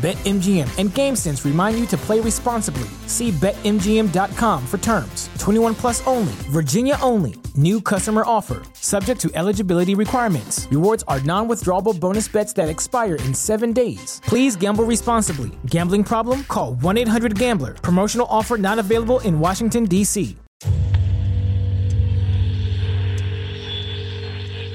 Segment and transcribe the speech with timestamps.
[0.00, 2.88] BetMGM and GameSense remind you to play responsibly.
[3.06, 5.28] See BetMGM.com for terms.
[5.38, 7.34] 21 plus only, Virginia only.
[7.54, 10.66] New customer offer, subject to eligibility requirements.
[10.70, 14.22] Rewards are non withdrawable bonus bets that expire in seven days.
[14.24, 15.50] Please gamble responsibly.
[15.66, 16.44] Gambling problem?
[16.44, 17.74] Call 1 800 Gambler.
[17.74, 20.34] Promotional offer not available in Washington, D.C.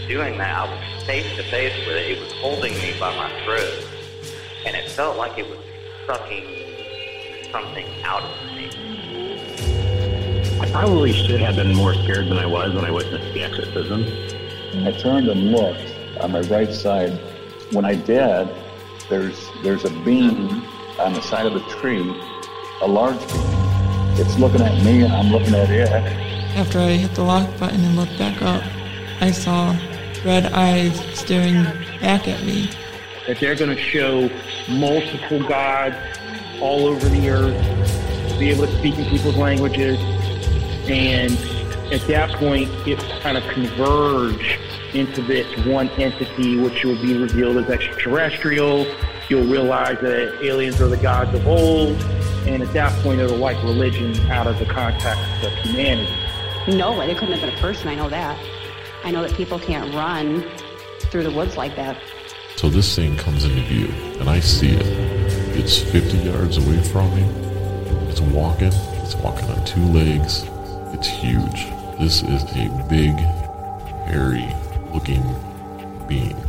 [0.07, 2.11] Doing that, I was face to face with it.
[2.11, 3.84] It was holding me by my throat
[4.75, 5.59] and it felt like it was
[6.05, 6.43] sucking
[7.49, 8.69] something out of me.
[10.59, 14.03] I probably should have been more scared than I was when I witnessed the exorcism.
[14.85, 17.13] I turned and looked on my right side.
[17.71, 18.49] When I did,
[19.09, 20.65] there's there's a beam
[20.99, 22.01] on the side of the tree,
[22.81, 24.19] a large beam.
[24.19, 25.89] It's looking at me and I'm looking at it.
[26.57, 28.63] After I hit the lock button and looked back up,
[29.21, 29.71] I saw
[30.25, 31.63] red eyes staring
[32.01, 32.69] back at me
[33.27, 34.29] that they're going to show
[34.69, 35.95] multiple gods
[36.61, 39.97] all over the earth, be able to speak in people's languages,
[40.89, 41.31] and
[41.93, 44.59] at that point, it kind of converge
[44.93, 48.85] into this one entity, which will be revealed as extraterrestrial.
[49.29, 52.01] You'll realize that aliens are the gods of old,
[52.45, 56.13] and at that point, it'll wipe religion out of the context of humanity.
[56.67, 57.87] No way, they couldn't have been a person.
[57.87, 58.39] I know that.
[59.03, 60.43] I know that people can't run
[61.11, 61.97] through the woods like that.
[62.57, 63.87] So this thing comes into view,
[64.19, 64.85] and I see it.
[65.57, 67.23] It's 50 yards away from me.
[68.09, 68.71] It's walking.
[69.03, 70.45] It's walking on two legs.
[70.93, 71.65] It's huge.
[71.99, 73.13] This is a big,
[74.07, 74.47] hairy
[74.93, 75.23] looking
[76.07, 76.44] being.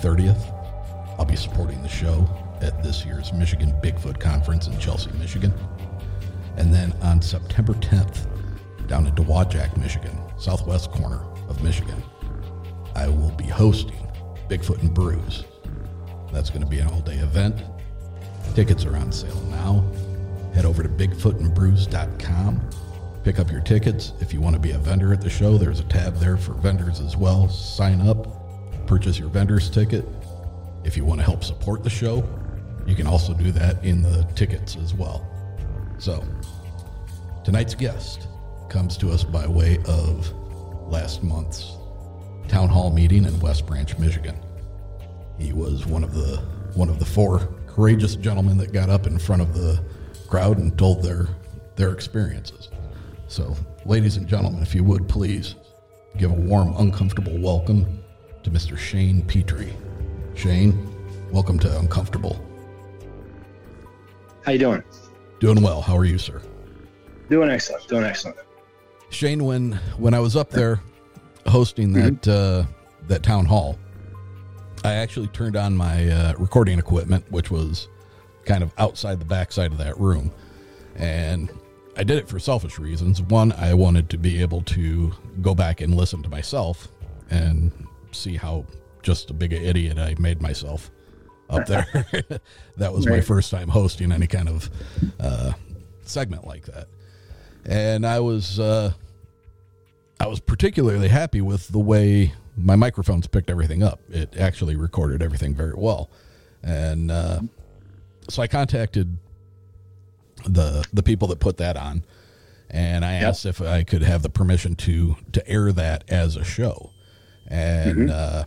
[0.00, 0.54] 30th,
[1.18, 2.28] I'll be supporting the show
[2.60, 5.52] at this year's Michigan Bigfoot Conference in Chelsea, Michigan.
[6.56, 8.26] And then on September 10th,
[8.86, 12.02] down in Dowagiac, Michigan, southwest corner of Michigan,
[12.94, 14.06] I will be hosting
[14.48, 15.44] Bigfoot and Brews.
[16.32, 17.62] That's going to be an all day event.
[18.54, 19.84] Tickets are on sale now.
[20.54, 22.70] Head over to bigfootandbrews.com.
[23.24, 24.12] Pick up your tickets.
[24.20, 26.54] If you want to be a vendor at the show, there's a tab there for
[26.54, 27.48] vendors as well.
[27.48, 28.47] Sign up,
[28.88, 30.08] purchase your vendor's ticket.
[30.82, 32.26] If you want to help support the show,
[32.86, 35.28] you can also do that in the tickets as well.
[35.98, 36.24] So,
[37.44, 38.26] tonight's guest
[38.70, 40.32] comes to us by way of
[40.88, 41.76] last month's
[42.48, 44.40] town hall meeting in West Branch, Michigan.
[45.38, 46.38] He was one of the
[46.74, 49.84] one of the four courageous gentlemen that got up in front of the
[50.28, 51.28] crowd and told their
[51.76, 52.70] their experiences.
[53.26, 55.56] So, ladies and gentlemen, if you would please
[56.16, 57.97] give a warm, uncomfortable welcome
[58.42, 58.76] to Mr.
[58.76, 59.72] Shane Petri.
[60.34, 60.94] Shane,
[61.30, 62.44] welcome to Uncomfortable.
[64.44, 64.82] How you doing?
[65.40, 65.80] Doing well.
[65.80, 66.40] How are you, sir?
[67.28, 67.86] Doing excellent.
[67.88, 68.38] Doing excellent.
[69.10, 70.80] Shane, when when I was up there
[71.46, 72.68] hosting that mm-hmm.
[72.68, 72.72] uh,
[73.08, 73.78] that town hall,
[74.84, 77.88] I actually turned on my uh, recording equipment, which was
[78.44, 80.32] kind of outside the backside of that room,
[80.96, 81.50] and
[81.96, 83.20] I did it for selfish reasons.
[83.20, 85.12] One, I wanted to be able to
[85.42, 86.88] go back and listen to myself
[87.30, 87.72] and
[88.12, 88.66] see how
[89.02, 90.90] just a big idiot I made myself
[91.48, 91.86] up there.
[92.76, 93.16] that was right.
[93.16, 94.70] my first time hosting any kind of
[95.20, 95.52] uh,
[96.02, 96.88] segment like that,
[97.64, 98.92] and I was uh,
[100.20, 104.00] I was particularly happy with the way my microphones picked everything up.
[104.10, 106.10] It actually recorded everything very well,
[106.62, 107.40] and uh,
[108.28, 109.16] so I contacted
[110.44, 112.04] the the people that put that on,
[112.70, 113.54] and I asked yep.
[113.54, 116.90] if I could have the permission to to air that as a show,
[117.48, 117.96] and.
[117.96, 118.10] Mm-hmm.
[118.12, 118.44] Uh,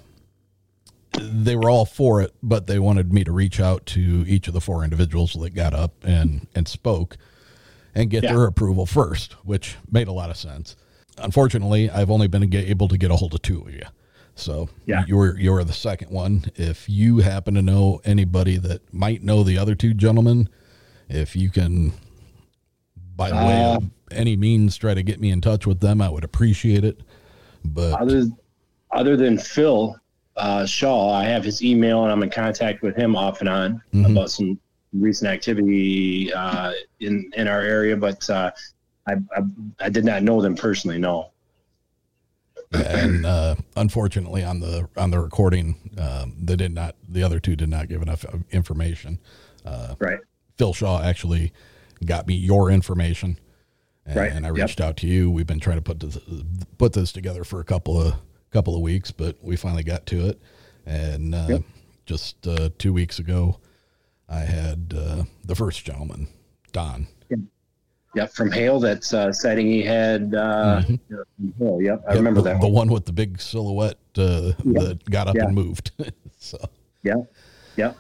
[1.20, 4.54] they were all for it, but they wanted me to reach out to each of
[4.54, 7.18] the four individuals that got up and and spoke
[7.94, 8.32] and get Yeah.
[8.32, 10.78] their approval first, which made a lot of sense.
[11.18, 13.82] Unfortunately, I've only been able to get a hold of two of you.
[14.36, 15.04] So Yeah.
[15.06, 16.46] you're you're the second one.
[16.56, 20.48] If you happen to know anybody that might know the other two gentlemen,
[21.10, 21.92] if you can
[23.18, 26.02] by the way Uh, of any means try to get me in touch with them,
[26.02, 27.02] I would appreciate it.
[27.66, 28.28] But Other
[28.94, 29.96] other than Phil
[30.38, 33.82] uh, Shaw, I have his email and I'm in contact with him off and on
[33.94, 34.12] Mhm.
[34.12, 34.60] about some
[34.94, 38.52] recent activity uh, in in our area, but uh,
[39.08, 39.42] I, I
[39.80, 40.98] I did not know them personally.
[41.00, 41.28] No.
[42.74, 47.54] and uh, unfortunately on the on the recording um, they did not the other two
[47.56, 49.20] did not give enough uh, information
[49.66, 50.20] uh, right
[50.58, 51.52] phil shaw actually
[52.06, 53.38] got me your information
[54.06, 54.56] and, Right, and i yep.
[54.58, 56.18] reached out to you we've been trying to put this
[56.78, 58.14] put this together for a couple of
[58.52, 60.42] couple of weeks but we finally got to it
[60.86, 61.62] and uh, Yep.
[62.06, 63.60] just uh, two weeks ago
[64.30, 66.28] i had uh, the first gentleman
[66.72, 67.08] don
[68.14, 70.36] Yep, from Hale, that's uh, sighting he had.
[70.36, 72.60] Uh, from Hale, yep, I Yep, remember the, that.
[72.60, 72.88] the one.
[72.88, 75.92] one with the big silhouette uh, that got up and moved
[76.38, 76.58] so
[77.04, 77.14] Yeah,
[77.78, 77.94] yeah.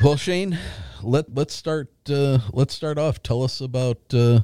[0.00, 0.56] Well, Shane,
[1.02, 1.90] let let's start.
[2.08, 3.20] Uh, let's start off.
[3.24, 3.98] Tell us about.
[4.14, 4.42] Uh,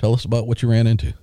[0.00, 1.14] tell us about what you ran into.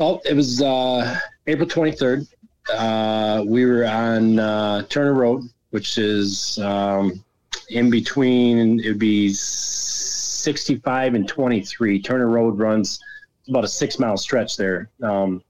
[0.00, 2.26] Well, it was uh, April 23rd.
[2.72, 5.42] Uh, we were on uh, Turner Road,
[5.72, 7.22] which is um,
[7.68, 12.00] in between, it would be 65 and 23.
[12.00, 12.98] Turner Road runs
[13.46, 14.88] about a six mile stretch there.
[15.02, 15.42] Um,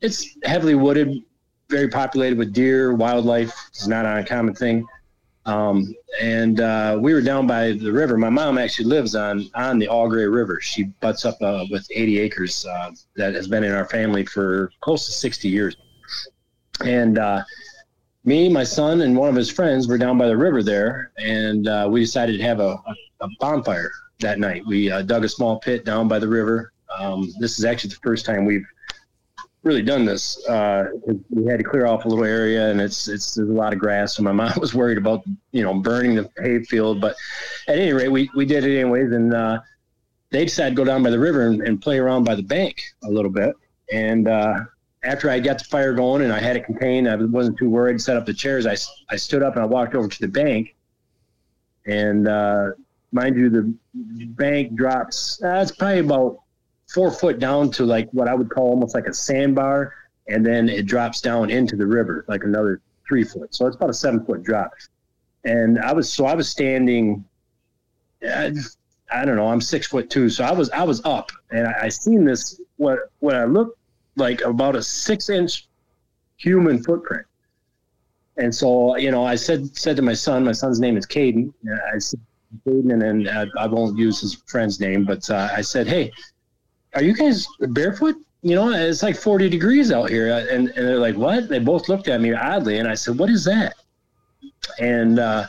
[0.00, 1.22] it's heavily wooded,
[1.70, 3.54] very populated with deer, wildlife.
[3.68, 4.84] It's not an uncommon thing.
[5.46, 8.18] Um, and uh, we were down by the river.
[8.18, 10.60] My mom actually lives on on the Au Gres River.
[10.60, 14.70] She butts up uh, with 80 acres uh, that has been in our family for
[14.80, 15.76] close to 60 years.
[16.84, 17.44] And uh,
[18.24, 21.68] me, my son, and one of his friends were down by the river there, and
[21.68, 22.76] uh, we decided to have a,
[23.20, 24.66] a, bonfire that night.
[24.66, 26.72] We uh, dug a small pit down by the river.
[26.98, 28.66] Um, this is actually the first time we've
[29.66, 30.46] really done this.
[30.46, 30.86] Uh,
[31.28, 33.78] we had to clear off a little area, and it's it's there's a lot of
[33.78, 34.16] grass.
[34.16, 37.16] So my mom was worried about you know burning the hay field, but
[37.68, 39.12] at any rate, we we did it anyways.
[39.12, 39.60] And uh,
[40.30, 42.80] they decided to go down by the river and, and play around by the bank
[43.04, 43.54] a little bit.
[43.92, 44.60] And uh,
[45.02, 48.00] after I got the fire going and I had it contained, I wasn't too worried.
[48.00, 48.66] Set up the chairs.
[48.66, 48.76] I
[49.12, 50.76] I stood up and I walked over to the bank,
[51.86, 52.70] and uh,
[53.10, 55.42] mind you, the bank drops.
[55.42, 56.38] Uh, it's probably about
[56.86, 59.94] four foot down to like what I would call almost like a sandbar,
[60.28, 63.54] and then it drops down into the river like another three foot.
[63.54, 64.72] So it's about a seven foot drop.
[65.44, 67.24] And I was so I was standing.
[68.22, 68.52] I,
[69.12, 69.48] I don't know.
[69.48, 72.60] I'm six foot two, so I was I was up, and I, I seen this
[72.76, 73.78] what what I looked
[74.16, 75.68] like about a six inch
[76.36, 77.26] human footprint.
[78.38, 81.52] And so you know, I said said to my son, my son's name is Kayden.
[81.94, 82.20] I said
[82.66, 86.12] Kayden, and then uh, I won't use his friend's name, but uh, I said, hey,
[86.96, 88.16] are you guys barefoot?
[88.42, 90.28] You know, it's like 40 degrees out here.
[90.50, 91.48] And, and they're like, what?
[91.48, 92.78] They both looked at me oddly.
[92.78, 93.74] And I said, what is that?
[94.80, 95.46] And uh,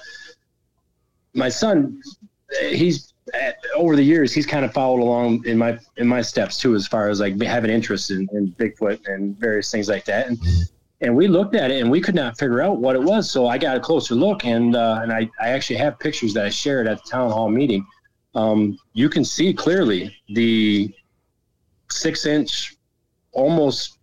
[1.33, 2.01] my son,
[2.69, 6.57] he's uh, over the years, he's kind of followed along in my, in my steps
[6.57, 10.27] too, as far as like having interest in, in Bigfoot and various things like that.
[10.27, 10.39] And,
[11.01, 13.29] and we looked at it and we could not figure out what it was.
[13.31, 16.45] So I got a closer look and, uh, and I, I actually have pictures that
[16.45, 17.85] I shared at the town hall meeting.
[18.35, 20.93] Um, you can see clearly the
[21.89, 22.75] six inch,
[23.31, 23.99] almost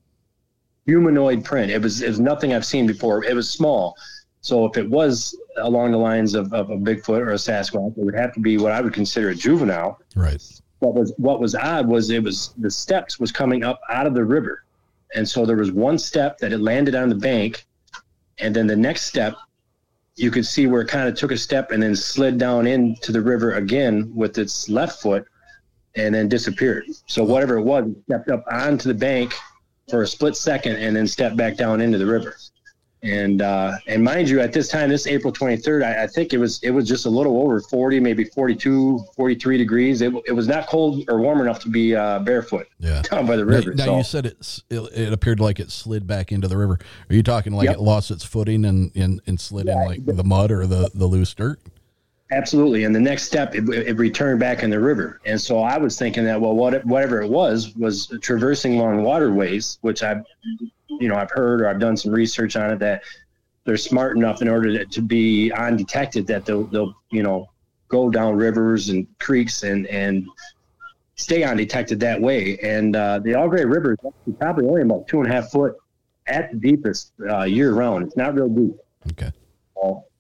[0.87, 1.71] humanoid print.
[1.71, 3.25] It was, it was nothing I've seen before.
[3.25, 3.97] It was small.
[4.41, 8.05] So if it was along the lines of, of a Bigfoot or a Sasquatch, it
[8.05, 9.99] would have to be what I would consider a juvenile.
[10.15, 10.43] Right.
[10.81, 14.13] What was what was odd was it was the steps was coming up out of
[14.13, 14.65] the river,
[15.15, 17.65] and so there was one step that it landed on the bank,
[18.39, 19.35] and then the next step,
[20.17, 23.13] you could see where it kind of took a step and then slid down into
[23.13, 25.25] the river again with its left foot,
[25.97, 26.85] and then disappeared.
[27.07, 29.35] So whatever it was, it stepped up onto the bank
[29.91, 32.37] for a split second and then stepped back down into the river.
[33.03, 36.39] And uh, and mind you, at this time, this April 23rd, I, I think it
[36.39, 40.01] was it was just a little over 40, maybe 42, 43 degrees.
[40.01, 43.03] It, it was not cold or warm enough to be uh, barefoot Yeah.
[43.11, 43.75] down by the Now, river.
[43.75, 43.97] now so.
[43.99, 44.79] you said it, it.
[44.95, 46.79] It appeared like it slid back into the river.
[47.11, 47.75] Are you talking like Yep.
[47.75, 51.05] it lost its footing and and, and slid in like the mud or the the
[51.07, 51.61] loose dirt?
[52.35, 52.83] Absolutely.
[52.83, 55.21] And the next step, it, it returned back in the river.
[55.25, 59.79] And so I was thinking that, well, what, whatever it was, was traversing long waterways,
[59.83, 60.25] which I've,
[60.89, 63.03] you know, I've heard or I've done some research on it that
[63.63, 67.49] they're smart enough in order to, to be undetected that they'll, they'll, you know,
[67.87, 70.27] go down rivers and creeks and, and
[71.15, 72.59] stay undetected that way.
[72.59, 75.77] And uh, the Au Gres River is probably only about two and a half foot
[76.27, 78.09] at the deepest uh, year round.
[78.09, 78.75] It's not real deep.
[79.13, 79.31] Okay.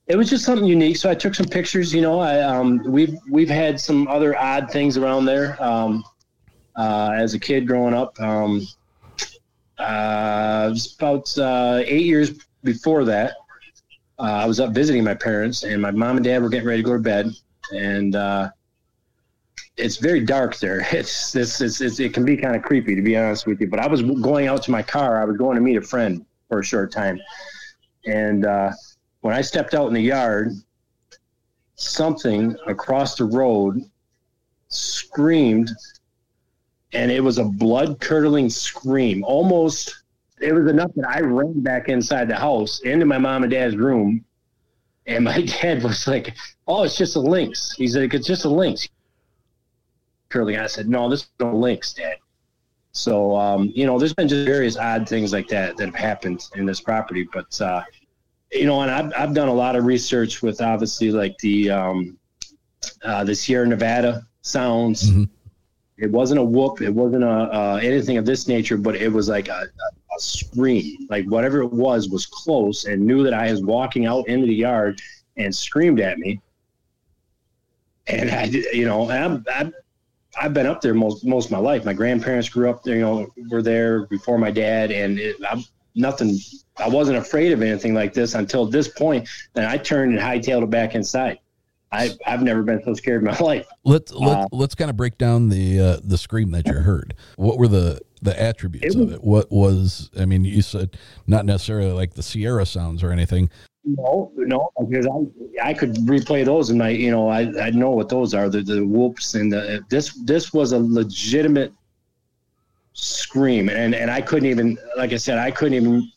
[0.06, 0.98] It was just something unique.
[0.98, 1.94] So I took some pictures.
[1.94, 6.04] You know, I um, we've we've had some other odd things around there um,
[6.76, 8.20] uh, as a kid growing up.
[8.20, 8.66] Um,
[9.78, 12.32] uh, it was about uh, eight years
[12.62, 13.34] before that.
[14.18, 16.82] Uh, I was up visiting my parents, and my mom and dad were getting ready
[16.82, 17.32] to go to bed,
[17.74, 18.50] and uh,
[19.76, 20.86] it's very dark there.
[20.92, 23.68] It's this it's, it's, it can be kind of creepy to be honest with you.
[23.68, 25.20] But I was going out to my car.
[25.20, 27.18] I was going to meet a friend for a short time,
[28.06, 28.70] and uh,
[29.24, 30.52] when I stepped out in the yard,
[31.76, 33.80] something across the road
[34.68, 35.70] screamed,
[36.92, 39.24] and it was a blood curdling scream.
[39.24, 40.04] Almost,
[40.42, 43.76] it was enough that I ran back inside the house into my mom and dad's
[43.76, 44.22] room,
[45.06, 46.36] and my dad was like,
[46.68, 48.86] "Oh, it's just a lynx." He's like, "It's just a lynx."
[50.28, 52.18] Curling, I said, "No, this is no lynx, Dad."
[52.92, 56.44] So, um, you know, there's been just various odd things like that that have happened
[56.56, 57.82] in this property, but uh,
[58.54, 62.18] you know, and I've I've done a lot of research with obviously like the um,
[63.02, 65.10] uh, the Sierra Nevada sounds.
[65.96, 66.80] It wasn't a whoop.
[66.80, 71.06] It wasn't a uh, anything of this nature, but it was like a, a, scream.
[71.08, 74.54] Like whatever it was was close, and knew that I was walking out into the
[74.54, 75.00] yard
[75.36, 76.40] and screamed at me.
[78.06, 79.72] And I, you know, I'm, I'm
[80.40, 81.84] I've been up there most most of my life.
[81.84, 85.64] My grandparents grew up there, you know, were there before my dad, and it, I'm
[85.94, 86.38] nothing.
[86.76, 89.28] I wasn't afraid of anything like this until this point.
[89.54, 91.38] Then I turned and hightailed it back inside.
[91.92, 93.66] I I've never been so scared in my life.
[93.84, 97.14] Let's let, Uh, let's kind of break down the uh, the scream that you heard.
[97.36, 99.22] What were the the attributes of it?
[99.22, 100.10] What was?
[100.18, 100.96] I mean, you said
[101.26, 103.50] not necessarily like the Sierra sounds or anything.
[103.84, 107.90] No, no, because I I could replay those and I you know I I know
[107.90, 111.72] what those are the the whoops and the this this was a legitimate
[112.94, 116.10] scream and and I couldn't even like I said I couldn't even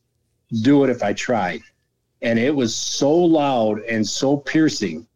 [0.61, 1.61] do it if I tried
[2.21, 5.07] and it was so loud and so piercing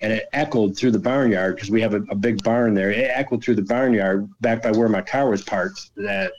[0.00, 3.10] and it echoed through the barnyard because we have a, a big barn there it
[3.12, 6.32] echoed through the barnyard back by where my car was parked that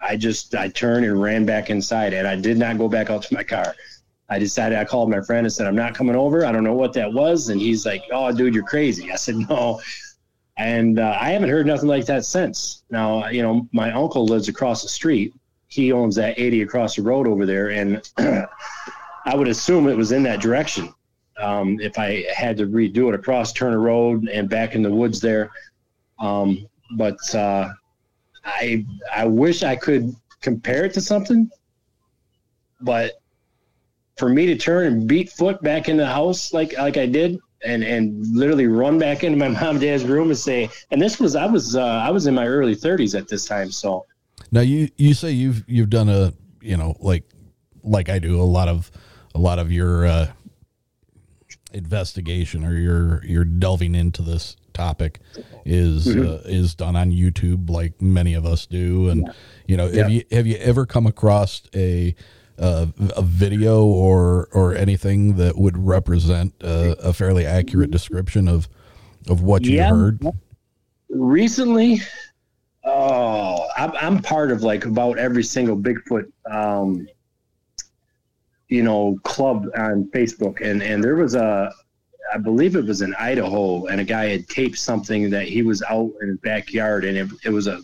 [0.00, 3.22] I just I turned and ran back inside, and I did not go back out
[3.22, 3.74] to my car.
[4.28, 6.44] I decided I called my friend and said I'm not coming over.
[6.44, 9.36] I don't know what that was, and he's like, "Oh, dude, you're crazy." I said,
[9.36, 9.80] "No,"
[10.58, 12.84] and uh, I haven't heard nothing like that since.
[12.90, 15.34] Now, you know, my uncle lives across the street.
[15.68, 20.12] He owns that 80 across the road over there, and I would assume it was
[20.12, 20.92] in that direction.
[21.38, 25.20] Um, if I had to redo it across Turner Road and back in the woods
[25.20, 25.50] there,
[26.18, 27.18] um, but.
[27.34, 27.72] Uh,
[28.48, 28.84] I
[29.14, 31.50] I wish I could compare it to something,
[32.80, 33.20] but
[34.16, 37.38] for me to turn and beat foot back in the house like like I did,
[37.64, 41.18] and and literally run back into my mom and dad's room and say, and this
[41.18, 44.06] was I was uh, I was in my early 30s at this time, so.
[44.50, 47.24] Now you you say you've you've done a you know like
[47.82, 48.90] like I do a lot of
[49.34, 50.30] a lot of your uh,
[51.72, 55.20] investigation or your you're delving into this topic
[55.66, 56.26] is Mm-hmm.
[56.26, 59.08] uh, is done on YouTube like many of us do.
[59.08, 59.30] And
[59.66, 62.14] you know have you have you ever come across a
[62.58, 62.86] uh,
[63.16, 68.68] a video or or anything that would represent uh, a fairly accurate description of
[69.28, 69.90] of what you Yeah.
[69.90, 70.22] heard
[71.10, 72.00] recently
[72.84, 77.06] oh I'm, I'm part of like about every single bigfoot um
[78.68, 81.72] you know club on facebook and and there was a
[82.32, 85.82] i believe it was in idaho and a guy had taped something that he was
[85.82, 87.80] out in his backyard and it, it was a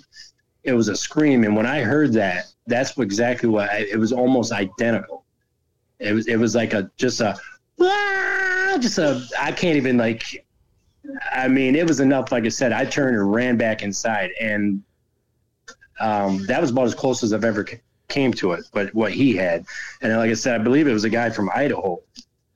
[0.62, 4.12] it was a scream and when i heard that that's exactly what I, it was
[4.12, 5.24] almost identical
[5.98, 7.36] it was it was like a just a
[7.80, 10.44] "Ah," just a i can't even like
[11.32, 12.32] I mean, it was enough.
[12.32, 14.82] Like I said, I turned and ran back inside, and
[16.00, 17.66] um, that was about as close as I've ever
[18.08, 18.64] came to it.
[18.72, 19.66] But what he had,
[20.00, 22.00] and like I said, I believe it was a guy from Idaho,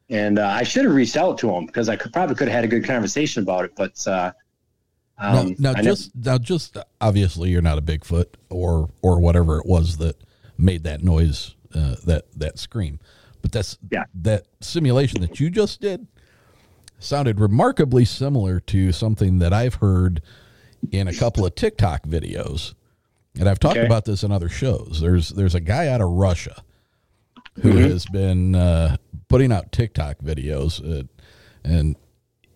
[0.08, 2.54] and uh, I should have reached out to him because I could probably could have
[2.54, 3.72] had a good conversation about it.
[3.76, 4.32] But uh,
[5.18, 9.66] um, now, now just now, just obviously, you're not a Bigfoot or or whatever it
[9.66, 10.16] was that
[10.56, 12.98] made that noise, uh, that that scream.
[13.42, 14.04] But that's Yeah.
[14.14, 16.06] that simulation that you just did
[16.98, 20.20] sounded remarkably similar to something that I've heard
[20.90, 22.74] in a couple of TikTok videos,
[23.38, 23.86] and I've talked Okay.
[23.86, 25.00] about this in other shows.
[25.00, 26.62] There's there's a guy out of Russia
[27.62, 27.90] who Mm-hmm.
[27.90, 28.96] has been uh,
[29.28, 31.04] putting out TikTok videos, uh,
[31.64, 31.96] and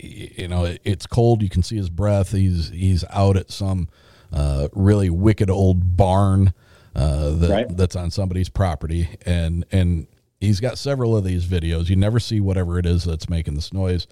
[0.02, 1.42] you know it, it's cold.
[1.42, 2.32] You can see his breath.
[2.32, 3.88] He's he's out at some
[4.32, 6.52] uh, really wicked old barn
[6.94, 7.76] uh, that, Right.
[7.76, 10.06] that's on somebody's property, and and
[10.40, 11.88] he's got several of these videos.
[11.88, 14.06] You never see whatever it is that's making this noise,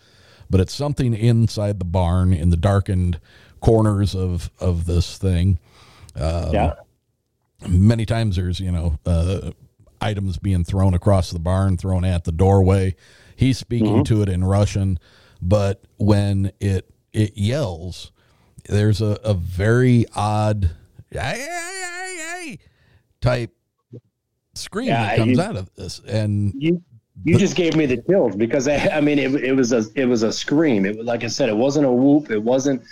[0.48, 3.18] but it's something inside the barn in the darkened
[3.60, 5.58] corners of of this thing.
[6.16, 6.74] Um, yeah,
[7.68, 9.50] many times there's you know uh,
[10.00, 12.94] items being thrown across the barn, thrown at the doorway.
[13.36, 14.98] He's speaking to it in Russian,
[15.42, 18.12] but when it it yells,
[18.68, 20.70] there's a, a very odd
[23.20, 23.50] type
[24.54, 26.82] scream Yeah, that comes you- out of this, and You
[27.22, 30.06] you just gave me the chills because I, I mean it, it was a it
[30.06, 30.86] was a scream.
[30.86, 32.30] It was like I said, it wasn't a whoop.
[32.30, 32.82] It wasn't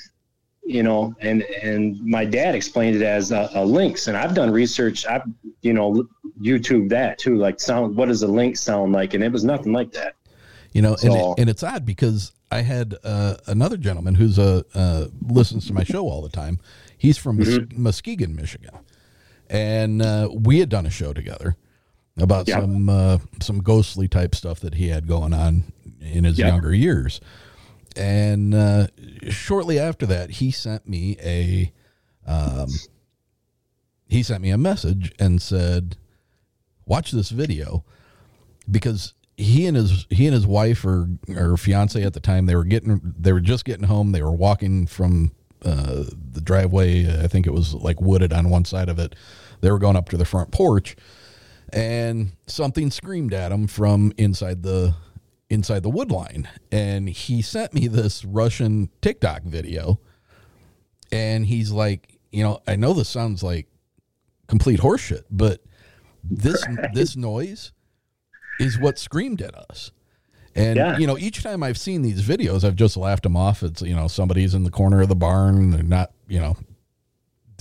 [0.64, 4.06] you know, and and my dad explained it as a, a lynx.
[4.06, 5.06] And I've done research.
[5.06, 5.22] I've
[5.62, 6.06] you know
[6.42, 7.38] YouTube that too.
[7.38, 9.14] Like sound, what does a lynx sound like?
[9.14, 10.14] And it was nothing like that.
[10.72, 14.64] You know, and, it, and it's odd because I had uh, another gentleman who's a
[14.74, 16.58] uh, listens to my show all the time.
[16.96, 18.74] He's from Mus- Muskegon, Michigan,
[19.50, 21.56] and uh, we had done a show together
[22.16, 22.60] about Yeah.
[22.60, 25.64] some uh, some ghostly type stuff that he had going on
[26.00, 26.48] in his Yeah.
[26.48, 27.20] younger years.
[27.96, 28.86] And uh,
[29.28, 31.72] shortly after that, he sent me a
[32.26, 32.68] um,
[34.08, 35.96] he sent me a message and said,
[36.86, 37.84] "Watch this video,"
[38.70, 42.56] because he and his he and his wife or or fiance at the time they
[42.56, 44.10] were getting they were just getting home.
[44.10, 45.30] They were walking from
[45.64, 47.22] uh, the driveway.
[47.22, 49.14] I think it was like wooded on one side of it.
[49.60, 50.96] They were going up to the front porch,
[51.72, 54.96] and something screamed at him from inside the
[55.48, 56.48] inside the wood line.
[56.72, 60.00] And he sent me this Russian TikTok video,
[61.12, 63.68] and he's like, you know, I know this sounds like
[64.48, 65.62] complete horseshit, but
[66.24, 67.70] this this noise
[68.58, 69.90] is what screamed at us.
[70.54, 70.98] And Yeah.
[70.98, 73.62] you know, each time I've seen these videos, I've just laughed them off.
[73.62, 76.56] It's you know somebody's in the corner of the barn, they're not you know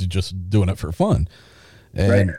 [0.07, 1.27] just doing it for fun,
[1.93, 2.37] and Right.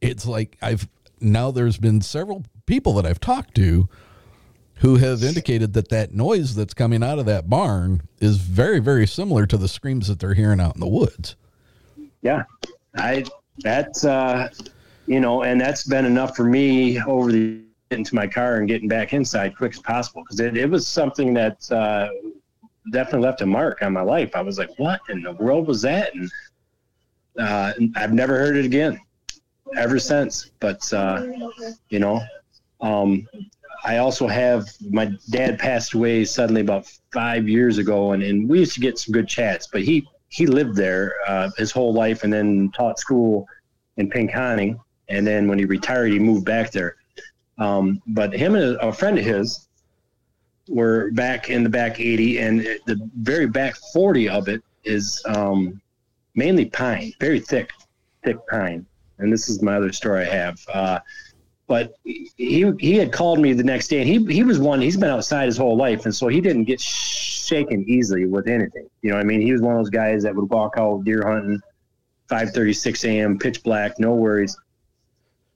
[0.00, 0.88] it's like I've
[1.20, 3.88] now there's been several people that I've talked to
[4.80, 9.06] who have indicated that that noise that's coming out of that barn is very very
[9.06, 11.36] similar to the screams that they're hearing out in the woods.
[12.22, 12.42] Yeah,
[12.96, 13.24] I
[13.60, 14.48] that's uh,
[15.06, 18.88] you know, and that's been enough for me over the into my car and getting
[18.88, 22.08] back inside quick as possible because it, it was something that uh,
[22.90, 24.34] definitely left a mark on my life.
[24.34, 26.14] I was like, what in the world was that?
[26.14, 26.30] And
[27.38, 29.00] uh, I've never heard it again
[29.76, 30.50] ever since.
[30.60, 31.26] But uh,
[31.88, 32.22] you know,
[32.80, 33.26] um,
[33.84, 38.60] I also have my dad passed away suddenly about five years ago, and, and we
[38.60, 39.68] used to get some good chats.
[39.70, 43.46] But he he lived there uh, his whole life, and then taught school
[43.96, 46.96] in Pinconning, and then when he retired, he moved back there.
[47.58, 49.68] Um, but him and a, friend of his
[50.68, 55.80] were back in the back 80, and the very back 40 of it is um,
[56.34, 57.70] mainly pine, very thick,
[58.24, 58.84] thick pine.
[59.18, 60.60] And this is my other story I have.
[60.72, 61.00] Uh,
[61.66, 64.80] but he he had called me the next day, and he he was one.
[64.80, 68.88] He's been outside his whole life, and so he didn't get shaken easily with anything.
[69.02, 71.26] You know, I mean, he was one of those guys that would walk out deer
[71.26, 71.60] hunting,
[72.28, 74.56] five thirty, six a.m., pitch black, no worries.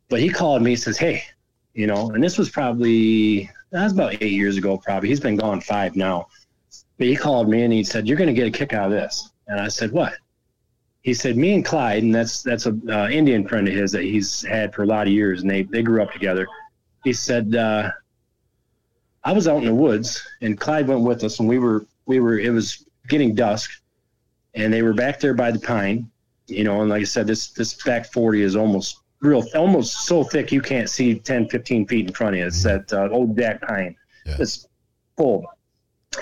[0.09, 1.23] But he called me, says, "Hey,
[1.75, 4.79] you know," and this was probably that was about eight years ago.
[4.79, 6.29] Probably he's been gone five now.
[6.99, 8.93] But he called me and he said, "You're going to get a kick out of
[8.93, 10.15] this." And I said, "What?"
[11.03, 14.03] He said, "Me and Clyde, and that's that's a uh, Indian friend of his that
[14.03, 16.47] he's had for a lot of years, and they they grew up together."
[17.05, 17.91] He said, uh,
[19.25, 22.21] "I was out in the woods, and Clyde went with us, and we were we
[22.21, 23.71] were it was getting dusk,
[24.55, 26.11] and they were back there by the pine,
[26.49, 30.25] you know, and like I said, this this back forty is almost real, almost so
[30.25, 32.47] thick you can't see 10, 15 feet in front of you.
[32.47, 33.97] It's that uh, old Dak pine.
[34.39, 34.67] It's
[35.17, 35.45] full.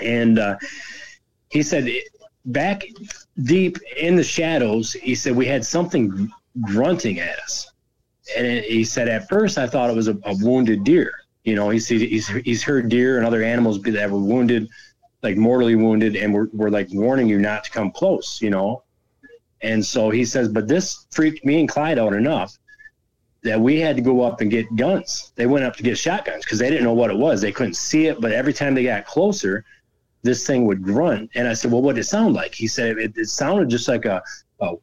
[0.01, 0.57] And uh,
[1.49, 1.89] he said,
[2.45, 2.83] back
[3.43, 6.29] deep in the shadows, he said, we had something
[6.61, 7.71] grunting at us.
[8.37, 11.11] And it, he said, at first, I thought it was a, a wounded deer.
[11.43, 14.69] You know, he's, he's, he's heard deer and other animals be, that were wounded,
[15.23, 18.83] like mortally wounded, and we're, we're like warning you not to come close, you know.
[19.61, 22.57] And so he says, but this freaked me and Clyde out enough
[23.43, 25.31] that we had to go up and get guns.
[25.35, 27.41] They went up to get shotguns because they didn't know what it was.
[27.41, 29.63] They couldn't see it, but every time they got closer,
[30.23, 31.31] this thing would grunt.
[31.35, 33.87] And I said, "Well, what did it sound like?" He said, "It, it sounded just
[33.87, 34.21] like a,
[34.59, 34.75] a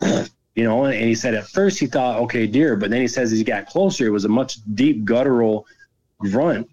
[0.54, 3.32] you know." And he said at first he thought, "Okay, deer," but then he says
[3.32, 5.66] as he got closer, it was a much deep guttural
[6.18, 6.68] grunt.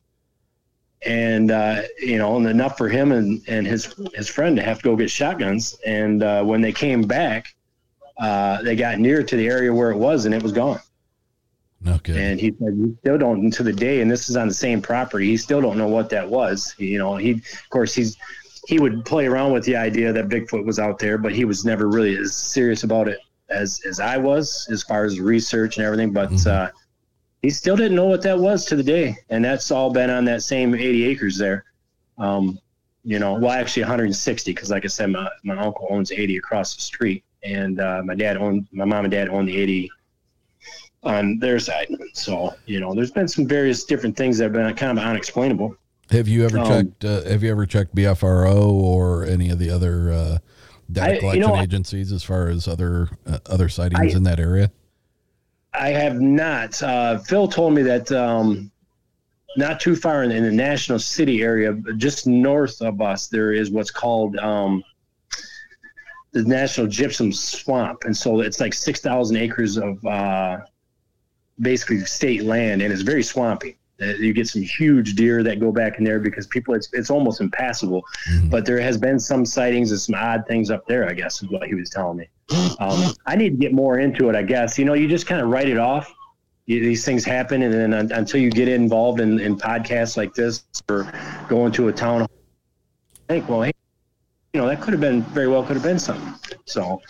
[1.05, 4.77] And uh, you know, and enough for him and, and his his friend to have
[4.77, 5.75] to go get shotguns.
[5.85, 7.54] And uh, when they came back,
[8.17, 10.79] uh, they got near to the area where it was, and it was gone.
[11.87, 12.31] Okay.
[12.31, 14.81] And he said, "We still don't to the day, and this is on the same
[14.81, 15.27] property.
[15.27, 16.73] He still don't know what that was.
[16.77, 18.17] You know, he of course he's
[18.67, 21.65] he would play around with the idea that Bigfoot was out there, but he was
[21.65, 25.85] never really as serious about it as as I was, as far as research and
[25.85, 26.11] everything.
[26.11, 26.71] But uh,
[27.41, 30.25] he still didn't know what that was to the day, and that's all been on
[30.25, 31.65] that same 80 acres there.
[32.17, 32.59] Um,
[33.03, 36.75] you know, well, actually 160, because like I said, my, my uncle owns 80 across
[36.75, 39.91] the street, and uh, my dad owned my mom and dad owned the 80
[41.03, 41.87] on their side.
[42.13, 45.75] So you know, there's been some various different things that have been kind of unexplainable.
[46.11, 47.05] Have you ever Um, checked?
[47.05, 50.37] Uh, have you ever checked BFRO or any of the other uh,
[50.91, 54.23] data I- you collection know, agencies as far as other uh, other sightings I- in
[54.23, 54.71] that area?
[55.73, 56.81] I have not.
[56.81, 58.71] Uh, Phil told me that um,
[59.57, 63.71] not too far in, in the National City area, just north of us, there is
[63.71, 64.81] what's called um,
[66.35, 70.57] the National Gypsum Swamp, and so it's like six thousand acres of uh,
[71.61, 73.77] basically state land, and it's very swampy.
[74.01, 77.09] Uh, You get some huge deer that go back in there because people, it's it's
[77.09, 78.03] almost impassable.
[78.49, 81.07] But there has been some sightings and some odd things up there.
[81.07, 82.27] I guess is what he was telling me.
[82.77, 84.35] Um, I need to get more into it.
[84.35, 86.13] I guess you know you just kind of write it off.
[86.65, 90.33] You, these things happen, and then un, until you get involved in, in podcasts like
[90.33, 91.09] this or
[91.47, 92.29] going to a town, hall,
[93.29, 93.71] think well, hey,
[94.55, 96.33] you know that could have been very well could have been something.
[96.63, 97.01] So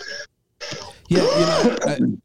[1.10, 1.78] Yeah, you know,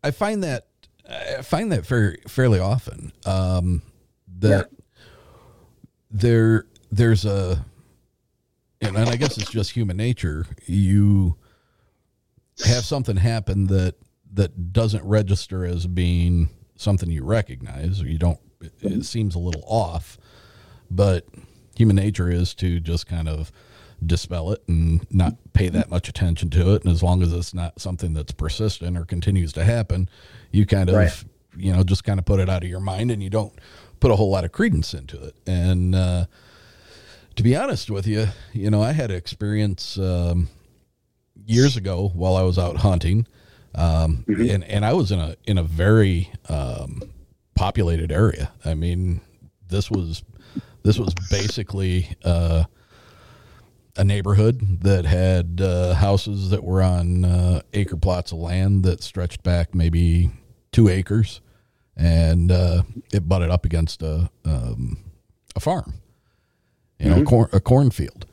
[0.03, 0.69] I, I find that
[1.07, 3.13] I find that very fairly often.
[3.27, 3.83] Um,
[4.39, 4.71] that
[6.11, 7.63] there there's a
[8.81, 10.47] and, and I guess it's just human nature.
[10.65, 11.37] You
[12.65, 13.97] have something happen that
[14.33, 19.39] that doesn't register as being something you recognize or you don't it, it seems a
[19.39, 20.17] little off
[20.91, 21.27] but
[21.77, 23.51] human nature is to just kind of
[24.07, 26.85] dispel it and not pay that much attention to it.
[26.85, 30.09] And as long as it's not something that's persistent or continues to happen
[30.53, 31.25] you kind of Right.
[31.57, 33.53] you know just kind of put it out of your mind and you don't
[34.01, 35.35] put a whole lot of credence into it.
[35.47, 36.27] And uh
[37.37, 40.49] to be honest with you you know i had an experience um
[41.47, 43.27] years ago while i was out hunting
[43.75, 47.03] um and and i was in a in a very um
[47.55, 48.51] populated area.
[48.65, 49.21] I mean
[49.69, 50.23] this was
[50.83, 52.65] this was basically uh
[53.97, 59.03] a neighborhood that had uh, houses that were on uh, acre plots of land that
[59.03, 60.31] stretched back maybe
[60.73, 61.41] two acres,
[61.97, 64.99] and uh, it butted up against a um,
[65.57, 65.95] a farm,
[66.99, 68.27] you know, corn, a cornfield,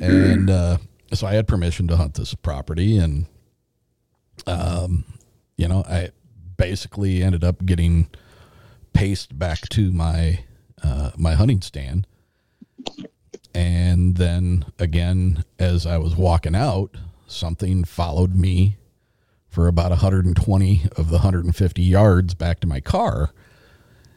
[0.00, 0.78] and uh,
[1.12, 3.26] so I had permission to hunt this property, and
[4.46, 5.04] um,
[5.56, 6.10] you know, I
[6.56, 8.08] basically ended up getting
[8.92, 10.40] paced back to my
[10.82, 12.06] uh, my hunting stand
[13.56, 18.76] and then again, as I was walking out, something followed me
[19.48, 23.30] for about 120 of the 150 yards back to my car.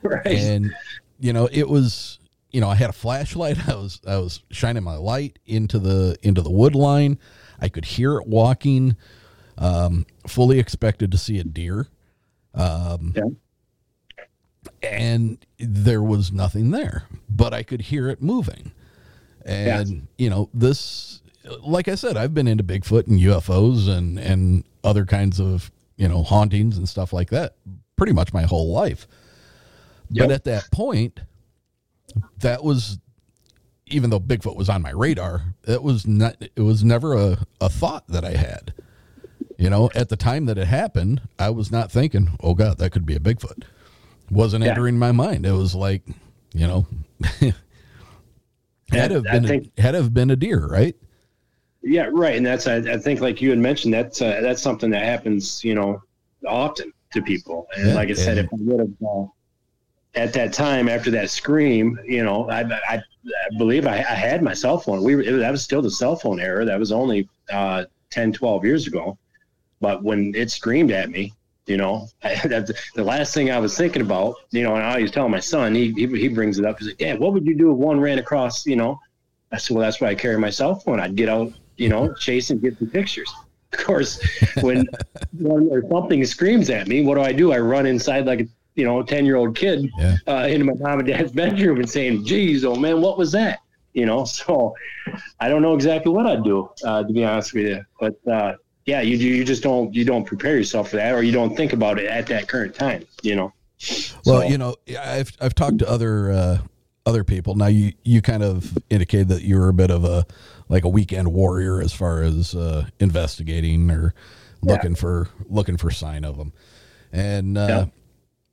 [0.03, 0.73] right, And,
[1.19, 2.19] you know, it was,
[2.51, 3.67] you know, I had a flashlight.
[3.69, 7.17] I was, I was shining my light into the, into the wood line.
[7.61, 8.97] I could hear it walking,
[9.57, 11.87] um, fully expected to see a deer.
[12.53, 13.23] Um, Yeah.
[14.83, 18.71] and there was nothing there, but I could hear it moving.
[19.45, 21.21] And you know, this
[21.61, 26.07] like I said, I've been into Bigfoot and UFOs and and other kinds of, you
[26.07, 27.55] know, hauntings and stuff like that
[27.95, 29.07] pretty much my whole life.
[30.11, 31.19] But at that point,
[32.39, 32.97] that was
[33.87, 37.69] even though Bigfoot was on my radar, it was not it was never a, a
[37.69, 38.73] thought that I had.
[39.57, 42.91] You know, at the time that it happened, I was not thinking, "Oh God, that
[42.91, 43.63] could be a Bigfoot."
[44.31, 44.69] Wasn't Yeah.
[44.71, 45.45] entering my mind.
[45.45, 46.03] It was like,
[46.53, 46.87] you know,
[48.91, 50.95] had have been think- a, had have been a deer, right?
[51.81, 54.89] Yeah, right, and that's I, I think like you had mentioned that's uh, that's something
[54.91, 56.01] that happens you know
[56.45, 59.25] often to people, and Yeah, like I said, and- if I would have uh,
[60.15, 63.01] at that time after that scream, you know, I I, I
[63.57, 65.03] believe I, I had my cell phone.
[65.03, 66.65] We were it, that was still the cell phone era.
[66.65, 69.17] That was only uh, 10, 12 years ago,
[69.79, 71.33] but when it screamed at me.
[71.69, 74.93] You know, I, that, the last thing I was thinking about, you know, and I
[74.95, 76.79] always tell my son, he, he he brings it up.
[76.79, 78.99] He's like, "Dad, what would you do if one ran across?" You know,
[79.51, 80.99] I said, well, that's why I carry my cell phone.
[80.99, 83.31] I'd get out, you know, chase and get some pictures.
[83.71, 84.19] Of course,
[84.61, 84.87] when
[85.37, 87.51] one or something screams at me, what do I do?
[87.51, 90.17] I run inside like a, you know, 10 year old kid Yeah.
[90.25, 93.59] uh, into my mom and dad's bedroom and saying, geez, oh man, what was that?
[93.93, 94.73] You know, so
[95.39, 97.85] I don't know exactly what I'd do, uh, to be honest with you.
[97.99, 98.53] But, uh,
[98.89, 101.73] yeah, you, you just don't, you don't prepare yourself for that or you don't think
[101.73, 103.53] about it at that current time, you know?
[104.25, 106.57] Well, So- you know, I've I've talked to other uh,
[107.05, 107.55] other people.
[107.55, 110.25] Now, you you kind of indicated that you were a bit of a
[110.67, 114.13] like a weekend warrior as far as uh, investigating or
[114.61, 116.51] looking for looking for sign of them,
[117.13, 117.85] and uh,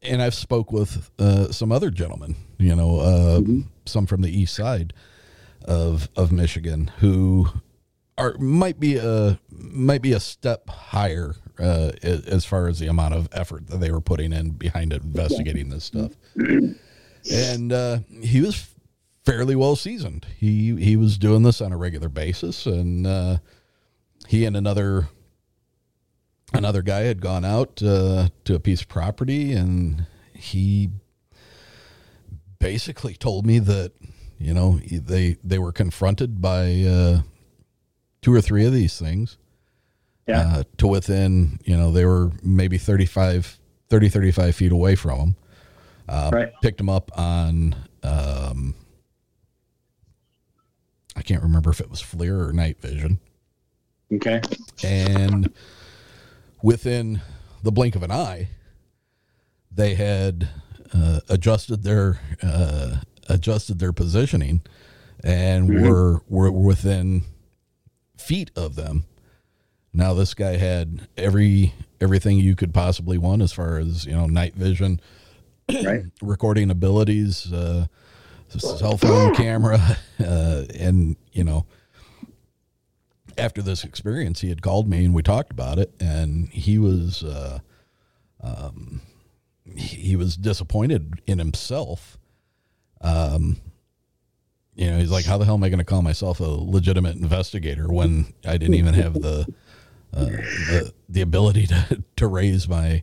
[0.02, 3.40] and I've spoke with uh, some other gentlemen, you know, uh,
[3.84, 4.92] some from the east side
[5.64, 7.48] of of Michigan who
[8.18, 13.14] are might be a might be a step higher uh, as far as the amount
[13.14, 16.12] of effort that they were putting in behind investigating this stuff.
[17.30, 18.68] And uh, he was
[19.24, 20.26] fairly well seasoned.
[20.38, 23.38] He he was doing this on a regular basis, and uh,
[24.28, 25.08] he and another
[26.52, 30.90] another guy had gone out uh, to a piece of property and he
[32.58, 33.92] basically told me that
[34.38, 37.20] you know they they were confronted by uh,
[38.26, 39.38] two or three of these things
[40.26, 40.40] Yeah.
[40.40, 45.36] uh, to within you know they were maybe 35 30 35 feet away from them
[46.08, 46.52] uh, Right.
[46.60, 48.74] picked them up on um,
[51.14, 53.20] i can't remember if it was FLIR or night vision
[54.12, 54.40] Okay.
[54.82, 55.48] and
[56.64, 57.20] within
[57.62, 58.48] the blink of an eye,
[59.70, 60.48] they had
[60.92, 62.96] uh, adjusted their uh,
[63.28, 64.62] adjusted their positioning,
[65.24, 65.80] and Mhm.
[65.88, 67.22] were were within
[68.16, 69.04] feet of them.
[69.92, 74.26] Now this guy had every everything you could possibly want as far as you know
[74.26, 75.00] night vision,
[75.70, 76.02] Right.
[76.22, 77.86] recording abilities, uh,
[78.48, 79.78] cell phone camera,
[80.20, 81.66] uh, and you know
[83.38, 87.22] after this experience, he had called me and we talked about it, and he was,
[87.22, 87.58] uh,
[88.42, 89.00] um,
[89.64, 92.18] he he was disappointed in himself.
[93.00, 93.60] Um,
[94.76, 97.16] you know, he's like, "How the hell am I going to call myself a legitimate
[97.16, 99.52] investigator when I didn't even have the
[100.14, 103.02] uh, the the ability to to raise my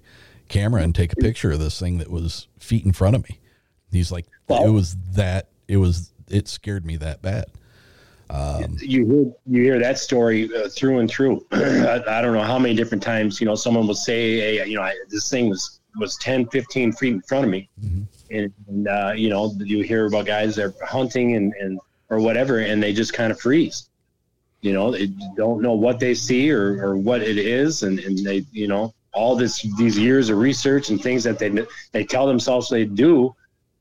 [0.50, 3.40] camera and take a picture of this thing that was feet in front of me?"
[3.92, 5.50] He's like, "It was that.
[5.68, 6.14] It was.
[6.30, 7.46] It scared me that bad."
[8.30, 11.46] Um, you hear you hear that story uh, through and through.
[11.52, 14.76] I, I don't know how many different times you know someone will say, hey, you
[14.76, 17.70] know, I, this thing was was 10, 15 feet in front of me,
[18.34, 22.20] and, and uh, you know you hear about guys that are hunting and and or
[22.20, 23.90] whatever, and they just kind of freeze.
[24.62, 28.18] You know, they don't know what they see or, or what it is, and, and
[28.26, 31.52] they you know all this these years of research and things that they
[31.92, 33.36] they tell themselves they do.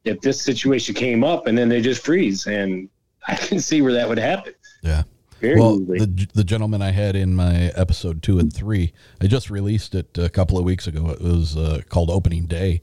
[0.04, 2.88] If this situation came up, and then they just freeze, and
[3.28, 4.54] I can see where that would happen.
[4.82, 5.04] Yeah.
[5.40, 5.98] Very well, easily.
[5.98, 10.16] the the gentleman I had in my episode two and three, I just released it
[10.16, 11.10] a couple of weeks ago.
[11.10, 12.82] It was uh, called Opening Day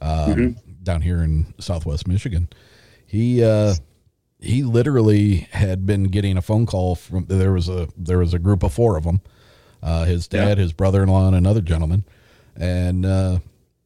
[0.00, 0.56] um, Mhm.
[0.82, 2.48] Down here in Southwest Michigan.
[3.06, 3.74] He uh,
[4.40, 8.38] he literally had been getting a phone call from there was a there was a
[8.38, 9.20] group of four of them,
[9.82, 12.04] uh, his dad, his brother in law, and another gentleman,
[12.56, 13.38] and uh,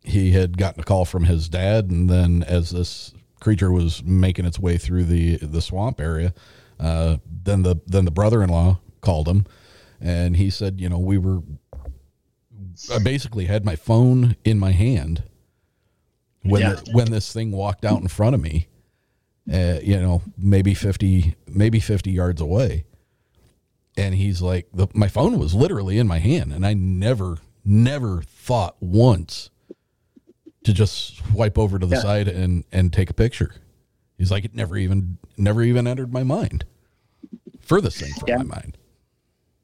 [0.02, 4.44] he had gotten a call from his dad, and then as this creature was making
[4.44, 6.34] its way through the the swamp area,
[6.78, 9.46] uh, then the then the brother in law called him,
[10.00, 11.40] and he said, you know, we were.
[12.92, 15.24] I basically had my phone in my hand
[16.42, 16.74] when Yeah.
[16.74, 18.68] the, when this thing walked out in front of me,
[19.52, 22.84] uh, you know, maybe fifty maybe fifty yards away,
[23.96, 28.22] and he's like, the, my phone was literally in my hand, and I never never
[28.22, 29.50] thought once
[30.64, 32.02] to just swipe over to the Yeah.
[32.02, 33.54] side and and take a picture.
[34.18, 36.64] He's like, it never even never even entered my mind.
[37.60, 38.36] Furthest thing from Yeah.
[38.38, 38.78] my mind.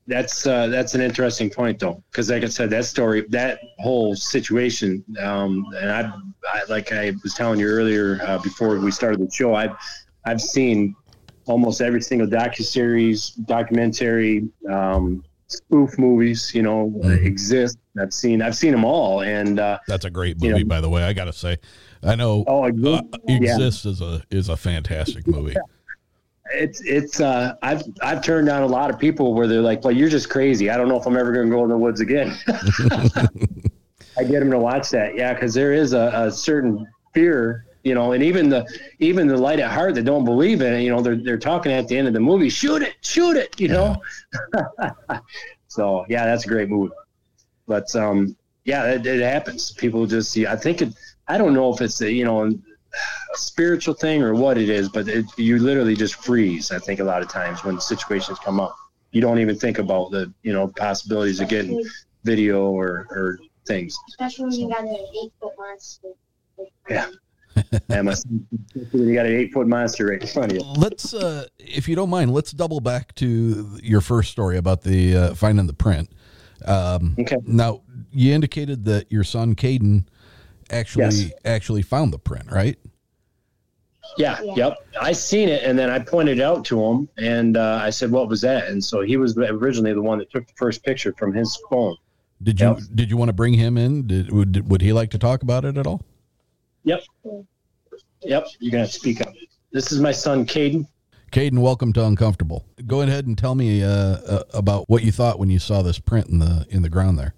[0.09, 4.17] That's uh, that's an interesting point though, because like I said, that story, that whole
[4.17, 6.11] situation, um, and I,
[6.51, 9.77] I, like I was telling you earlier uh, before we started the show, I've
[10.25, 10.97] I've seen
[11.47, 17.79] almost every single docu series, documentary, um, spoof movies, you know, exist.
[18.01, 20.81] I've seen I've seen them all, and uh, That's a great You movie, know- by
[20.81, 21.03] the way.
[21.05, 21.59] I gotta say,
[22.03, 22.45] I know.
[22.47, 23.05] Oh, Exist?
[23.13, 23.37] uh, Yeah.
[23.37, 25.55] Exist is a is a fantastic movie.
[26.53, 29.95] It's it's uh, I've I've turned down a lot of people where they're like, "Well,
[29.95, 30.71] you're just crazy.
[30.71, 32.37] I don't know if I'm ever going to go in the woods again."
[34.19, 37.95] I get them to watch that, yeah, because there is a, a certain fear, you
[37.95, 38.67] know, and even the
[38.99, 41.71] even the light at heart that don't believe in it, you know, they're they're talking
[41.71, 43.97] at the end of the movie, shoot it, shoot it, you know.
[45.69, 46.93] so yeah, that's a great movie,
[47.67, 49.73] but um, yeah, it, it happens.
[49.73, 50.47] People just see.
[50.47, 50.95] I think it.
[51.29, 52.53] I don't know if it's you know.
[53.35, 56.71] A spiritual thing or what it is, but it, you literally just freeze.
[56.73, 58.77] I think a lot of times when situations come up,
[59.13, 61.85] you don't even think about the you know possibilities of getting
[62.25, 63.97] video or, or things.
[64.09, 66.09] Especially when you got an eight foot monster.
[66.89, 67.11] Yeah.
[67.89, 68.15] yeah, my,
[68.93, 70.65] you got an eight foot monster right in front of you.
[70.65, 75.17] Let's, uh, if you don't mind, let's double back to your first story about the
[75.17, 76.11] uh, finding the print.
[76.65, 77.37] Um, okay.
[77.45, 80.07] Now you indicated that your son Kayden
[80.71, 81.33] actually Yes.
[81.45, 82.79] actually found the print, right?
[84.17, 84.79] Yeah, yep.
[85.01, 88.11] I seen it, and then I pointed it out to him, and uh, I said,
[88.11, 91.15] "What was that?" And so he was originally the one that took the first picture
[91.19, 91.97] from his phone.
[92.43, 94.07] Did you did you want to bring him in?
[94.07, 96.03] Did would would he like to talk about it at all?
[96.85, 97.03] Yep.
[98.23, 98.47] Yep.
[98.61, 99.33] You're gonna have to speak up.
[99.73, 100.87] This is my son, Kayden.
[101.31, 102.65] Kayden, welcome to Uncomfortable.
[102.87, 105.99] Go ahead and tell me uh, uh, about what you thought when you saw this
[105.99, 107.35] print in the in the ground there.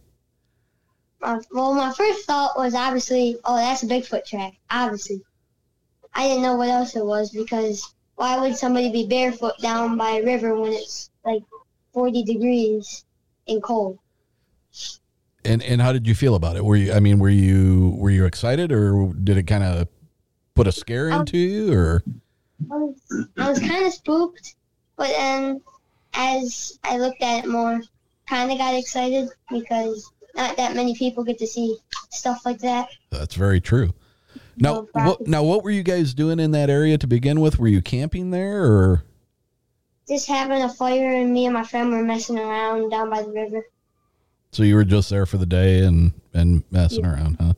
[1.23, 4.55] Uh, well, my first thought was obviously, oh, that's a Bigfoot track.
[4.71, 5.21] Obviously,
[6.15, 10.13] I didn't know what else it was because why would somebody be barefoot down by
[10.13, 11.43] a river when it's like
[11.93, 13.05] 40 degrees
[13.49, 13.99] and cold?
[15.45, 16.65] And and how did you feel about it?
[16.65, 19.89] Were you I mean, were you were you excited or did it kind of
[20.55, 22.03] put a scare Um, into you or
[22.71, 24.55] I was, I was kind of spooked,
[24.97, 25.63] but then
[26.13, 27.81] as I looked at it more,
[28.29, 31.77] kind of got excited because not that many people get to see
[32.11, 32.89] stuff like that.
[33.11, 33.93] That's very true.
[34.57, 37.59] Now, what, now, what were you guys doing in that area to begin with?
[37.59, 39.05] Were you camping there, or
[40.07, 43.31] Just having a fire and me and my friend were messing around down by the
[43.31, 43.65] river.
[44.53, 47.55] so you were just there for the day and and messing around, huh?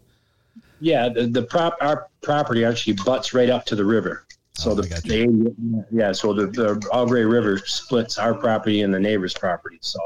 [0.80, 4.26] Yeah, the, the prop our property actually butts right up to the river.
[4.54, 8.92] So oh, the, the yeah, so the, the Au Gres River splits our property and
[8.92, 9.78] the neighbor's property.
[9.80, 9.98] So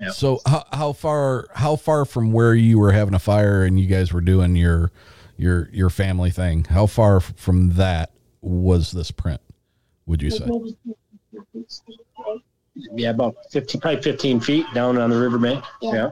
[0.00, 0.10] yeah.
[0.10, 3.86] So how how far how far from where you were having a fire and you
[3.86, 4.92] guys were doing your
[5.36, 6.64] your your family thing?
[6.64, 9.40] How far from that was this print?
[10.06, 10.46] Would you say?
[12.94, 15.64] yeah, about fifteen, probably fifteen feet down on the riverbank.
[15.80, 15.92] Yeah.
[15.92, 16.10] yeah.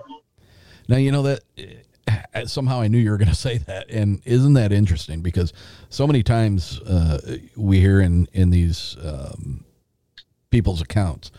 [0.88, 1.40] Now you know that
[2.34, 5.20] uh, somehow I knew you were going to say that, and isn't that interesting?
[5.20, 5.52] Because
[5.90, 9.64] so many times uh, we hear in in these um,
[10.50, 11.30] people's accounts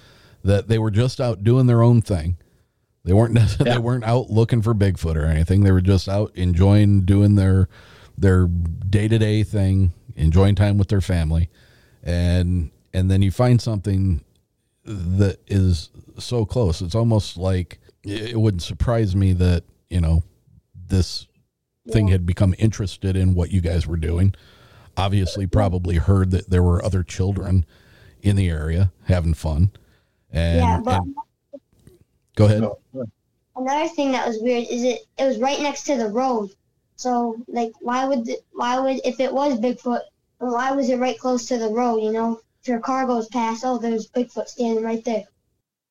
[0.46, 2.38] that they were just out doing their own thing.
[3.04, 5.64] They weren't they weren't out looking for Bigfoot or anything.
[5.64, 7.68] They were just out enjoying doing their
[8.18, 11.50] their day to day thing, enjoying time with their family,
[12.04, 14.24] and and then you find something
[14.86, 16.82] that is so close.
[16.82, 20.24] It's almost like it it wouldn't surprise me that you know
[20.88, 21.28] this
[21.90, 24.36] thing had become interested in what you guys were doing.
[24.96, 27.66] Obviously, probably heard that there were other children
[28.22, 29.72] in the area having fun.
[30.36, 31.16] And, yeah, but and
[32.36, 32.64] go ahead.
[33.56, 36.50] another thing that was weird is it it was right next to the road.
[36.98, 40.02] So like, why would the, why would if it was Bigfoot,
[40.40, 42.04] why was it right close to the road?
[42.04, 45.24] You know, if your car goes past, oh, there's Bigfoot standing right there.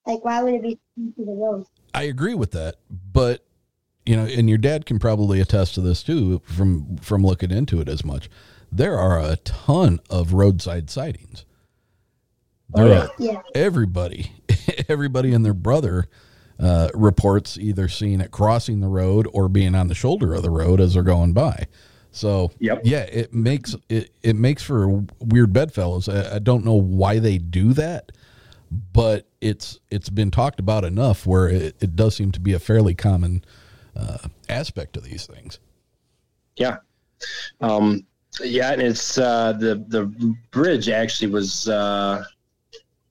[0.06, 0.78] Like, why would it be
[1.16, 1.66] to the road?
[1.94, 3.46] I agree with that, but
[4.04, 7.80] you know, and your dad can probably attest to this too from from looking into
[7.80, 8.28] it as much.
[8.70, 11.46] There are a ton of roadside sightings.
[12.74, 13.06] There yeah.
[13.18, 13.42] Yeah.
[13.54, 14.32] everybody,
[14.88, 16.06] everybody and their brother
[16.58, 20.50] uh, reports either seeing it crossing the road or being on the shoulder of the
[20.50, 21.66] road as they're going by.
[22.12, 22.82] So Yep.
[22.84, 26.08] yeah, it makes it it makes for weird bedfellows.
[26.08, 28.12] I, I don't know why they do that,
[28.92, 32.60] but it's it's been talked about enough where it, it does seem to be a
[32.60, 33.44] fairly common
[33.96, 35.58] uh, aspect of these things.
[36.56, 36.76] Yeah.
[37.60, 38.06] Um,
[38.40, 40.06] yeah, and it's uh, the the
[40.52, 42.24] bridge actually was uh,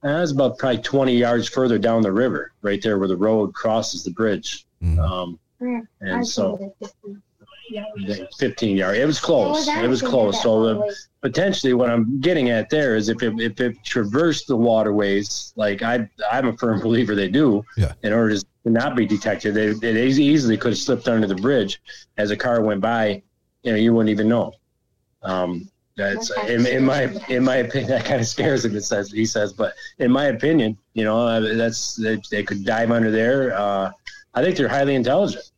[0.04, 3.54] that was about probably twenty yards further down the river, right there where the road
[3.54, 4.66] crosses the bridge.
[5.00, 7.22] Um, And I so- 15.
[7.70, 7.86] Yeah.
[7.96, 8.98] the fifteen yard.
[8.98, 9.68] It was close.
[9.68, 10.44] It was close.
[10.44, 14.56] So the, potentially, what I'm getting at there is if it, if it traversed the
[14.58, 17.64] waterways, like I I'm a firm believer they do.
[17.78, 17.94] Yeah.
[18.04, 21.82] In order to not be detected, they they easily could have slipped under the bridge
[22.18, 23.24] as a car went by.
[23.64, 24.52] You know, you wouldn't even know.
[25.24, 28.76] Um, that's in, in my in my opinion that kind of scares him.
[28.76, 32.66] It says he says, but in my opinion, you know, uh, that's they, they could
[32.66, 33.58] dive under there.
[33.58, 33.92] Uh,
[34.34, 35.52] I think they're highly intelligent.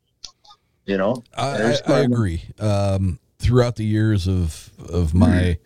[0.86, 2.44] You know, I, I, I agree.
[2.60, 5.58] Um, throughout the years of of my,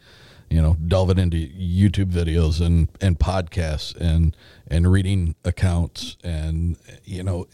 [0.50, 4.36] you know, delving into YouTube videos and and podcasts and
[4.68, 7.48] and reading accounts and you know,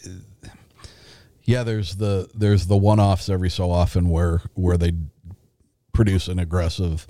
[1.44, 4.92] yeah, there's the there's the one offs every so often where where they
[5.96, 7.08] produce an aggressive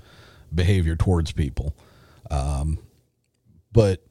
[0.53, 1.75] behavior towards people,
[2.29, 2.79] um,
[3.71, 4.05] but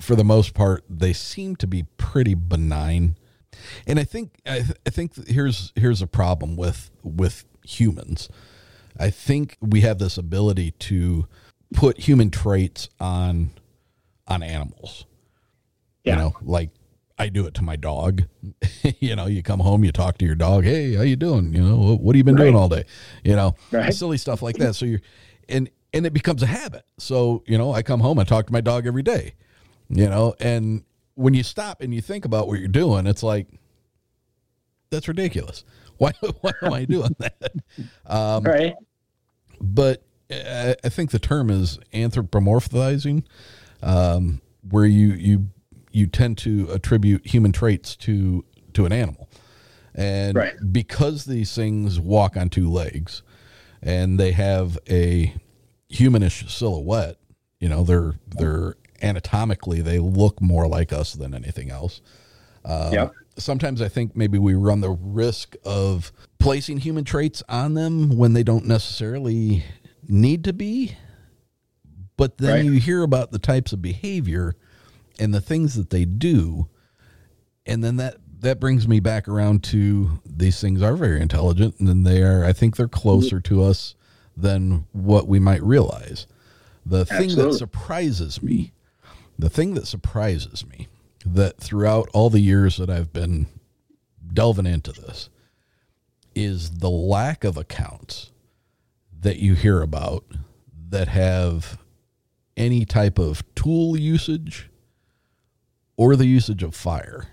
[0.00, 3.16] for the most part, they seem to be pretty benign.
[3.86, 8.28] And I think I, th- I think here's here's a problem with with humans.
[8.98, 11.26] I think we have this ability to
[11.72, 13.50] put human traits on
[14.26, 15.06] on animals.
[16.04, 16.70] You know, like
[17.18, 18.22] I do it to my dog.
[19.00, 20.64] you know, you come home, you talk to your dog.
[20.64, 21.54] Hey, how you doing?
[21.54, 22.84] You know, what, what have you been doing all day?
[23.22, 23.94] You know, Right.
[23.94, 24.74] silly stuff like that.
[24.74, 25.00] So you're,
[25.48, 26.84] and and it becomes a habit.
[26.98, 29.34] So you know, I come home, I talk to my dog every day.
[29.88, 30.82] You know, and
[31.14, 33.46] when you stop and you think about what you're doing, it's like
[34.90, 35.64] that's ridiculous.
[35.98, 36.10] Why
[36.40, 37.52] why am I doing that?
[38.04, 38.74] Um, right.
[39.60, 43.22] But I, I think the term is anthropomorphizing,
[43.80, 45.50] um, where you you
[45.94, 49.28] you tend to attribute human traits to to an animal,
[49.94, 50.54] and Right.
[50.72, 53.22] because these things walk on two legs,
[53.80, 55.32] and they have a
[55.90, 57.16] humanish silhouette,
[57.60, 62.00] you know, they're they're anatomically they look more like us than anything else.
[62.64, 63.12] Um, yep.
[63.36, 68.32] Sometimes I think maybe we run the risk of placing human traits on them when
[68.32, 69.64] they don't necessarily
[70.08, 70.96] need to be.
[72.16, 72.64] But then Right.
[72.64, 74.54] you hear about the types of behavior
[75.18, 76.68] and the things that they do,
[77.66, 82.06] and then that that brings me back around to these things are very intelligent and
[82.06, 83.94] they are I think they're closer to us
[84.36, 86.26] than what we might realize.
[86.84, 88.72] The thing that surprises me,
[89.38, 90.88] the thing that surprises me
[91.24, 93.46] that throughout all the years that I've been
[94.32, 95.30] delving into this
[96.34, 98.30] is the lack of accounts
[99.20, 100.24] that you hear about
[100.90, 101.78] that have
[102.56, 104.68] any type of tool usage
[105.96, 107.28] or the usage of fire.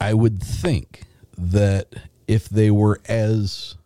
[0.00, 1.02] I would think
[1.36, 1.94] that
[2.26, 3.76] if they were as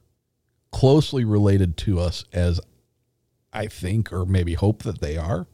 [0.72, 2.60] closely related to us as
[3.52, 5.46] I think or maybe hope that they are,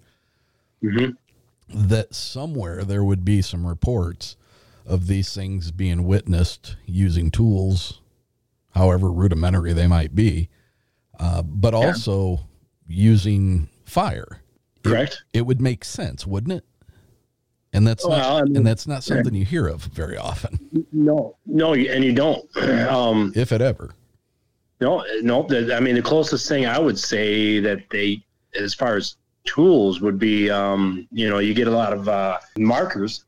[1.69, 4.37] that somewhere there would be some reports
[4.87, 8.01] of these things being witnessed using tools,
[8.75, 10.51] however rudimentary they might be,
[11.19, 12.41] uh, but also
[12.87, 14.43] using fire.
[14.83, 15.25] Correct.
[15.33, 16.65] It, it would make sense, wouldn't it?
[17.75, 20.59] And that's Well, not, I mean- and that's not something you hear of very often,
[20.93, 22.49] No, no, and you don't.
[22.89, 23.91] Um, if it ever.
[24.81, 25.47] no, no.
[25.75, 28.25] I mean, the closest thing I would say that they,
[28.59, 32.39] as far as tools, would be, um, you know, you get a lot of uh,
[32.57, 33.25] markers.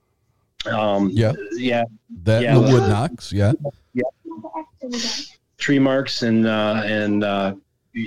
[0.64, 1.32] Um, Yeah.
[1.57, 1.84] yeah,
[2.22, 2.55] That Yeah.
[2.55, 3.53] the wood knocks, Yeah,
[3.94, 4.03] yeah.
[5.59, 7.55] tree marks and uh, and uh,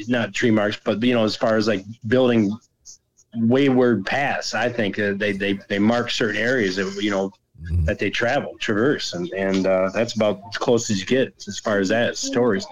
[0.08, 2.52] not tree marks, but you know, as far as like building
[3.36, 7.32] wayward paths, I think uh, they they they mark certain areas that you know
[7.64, 7.86] Mm-hmm.
[7.86, 11.60] that they travel, traverse, and and uh, that's about as close as you get as
[11.60, 12.66] far as that stories.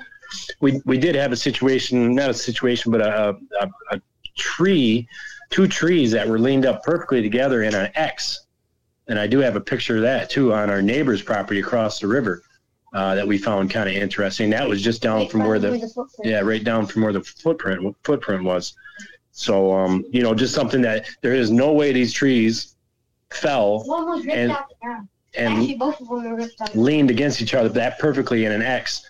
[0.62, 4.02] We we did have a situation, not a situation, but a a, a
[4.38, 5.06] tree,
[5.50, 8.46] two trees that were leaned up perfectly together in an X,
[9.10, 12.08] and I do have a picture of that too on our neighbor's property across the
[12.08, 12.42] river.
[12.94, 14.50] Uh, that we found kind of interesting.
[14.50, 17.22] That was just down Right from where the, the yeah, right down from where the
[17.22, 18.74] footprint footprint was.
[19.38, 22.76] So um, you know, just something that there is no way these trees
[23.30, 25.08] fell One was ripped and the
[25.38, 26.76] and Actually, both of them were ripped out.
[26.76, 29.06] leaned against each other that perfectly in an X.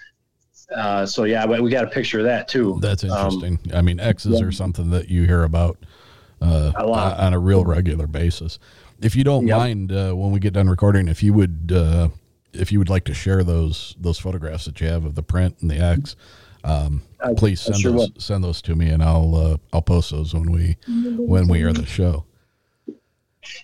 [0.76, 2.78] Uh, so yeah, but we got a picture of that too.
[2.82, 3.60] That's Um, interesting.
[3.74, 5.78] I mean, X's are something that you hear about
[6.42, 7.18] uh, A lot.
[7.20, 8.60] on a real regular basis.
[9.02, 9.58] If you don't Yep.
[9.58, 12.10] mind, uh, when we get done recording, if you would, uh,
[12.52, 15.56] if you would like to share those those photographs that you have of the print
[15.62, 16.18] and the X,
[16.64, 17.02] um,
[17.38, 20.52] please send sure those send those to me, and I'll uh, I'll post those when
[20.52, 20.78] we
[21.18, 22.26] when we air the show.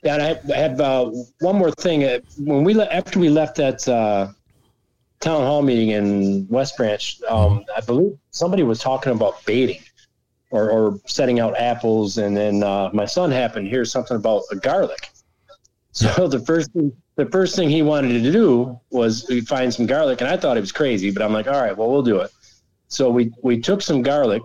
[0.04, 2.04] Yeah, and I have, I have uh, one more thing.
[2.06, 4.30] Uh, When we le- after we left that uh,
[5.20, 9.82] town hall meeting in West Branch, um, I believe somebody was talking about baiting
[10.52, 14.44] or, or setting out apples, and then uh, my son happened to hear something about
[14.52, 15.10] a garlic.
[15.92, 20.22] So the first thing, the first thing he wanted to do was find some garlic,
[20.22, 22.32] and I thought it was crazy, but I'm like, all right, well, we'll do it.
[22.94, 24.44] So we we took some garlic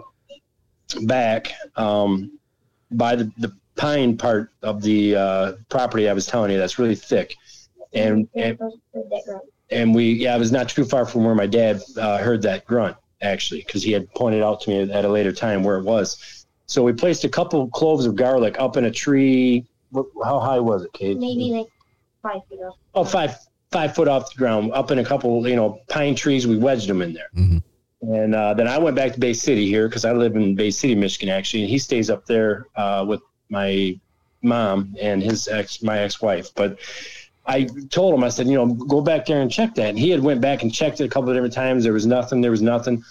[1.03, 2.39] back um,
[2.91, 6.95] by the, the pine part of the uh, property I was telling you that's really
[6.95, 7.37] thick,
[7.93, 8.59] and and,
[9.71, 12.65] and we yeah it was not too far from where my dad uh, heard that
[12.65, 15.85] grunt actually because he had pointed out to me at a later time where it
[15.85, 16.47] was.
[16.67, 19.67] So we placed a couple cloves of garlic up in a tree.
[20.25, 21.19] How high was it, Kate?
[21.19, 21.67] Maybe like
[22.23, 22.77] five feet off.
[22.95, 23.37] oh five
[23.71, 26.89] five foot off the ground up in a couple you know pine trees we wedged
[26.89, 27.63] them in there Mhm.
[28.03, 30.71] And uh, then i went back to bay city here because i live in bay
[30.71, 33.21] city michigan actually and he stays up there uh, with
[33.51, 33.99] my
[34.43, 36.55] mom and his ex my ex-wife.
[36.55, 36.79] But
[37.47, 39.91] i told him i said you know go back there and check that.
[39.91, 41.85] And he had went back and checked it a couple of different times.
[41.85, 43.03] There was nothing there was nothing.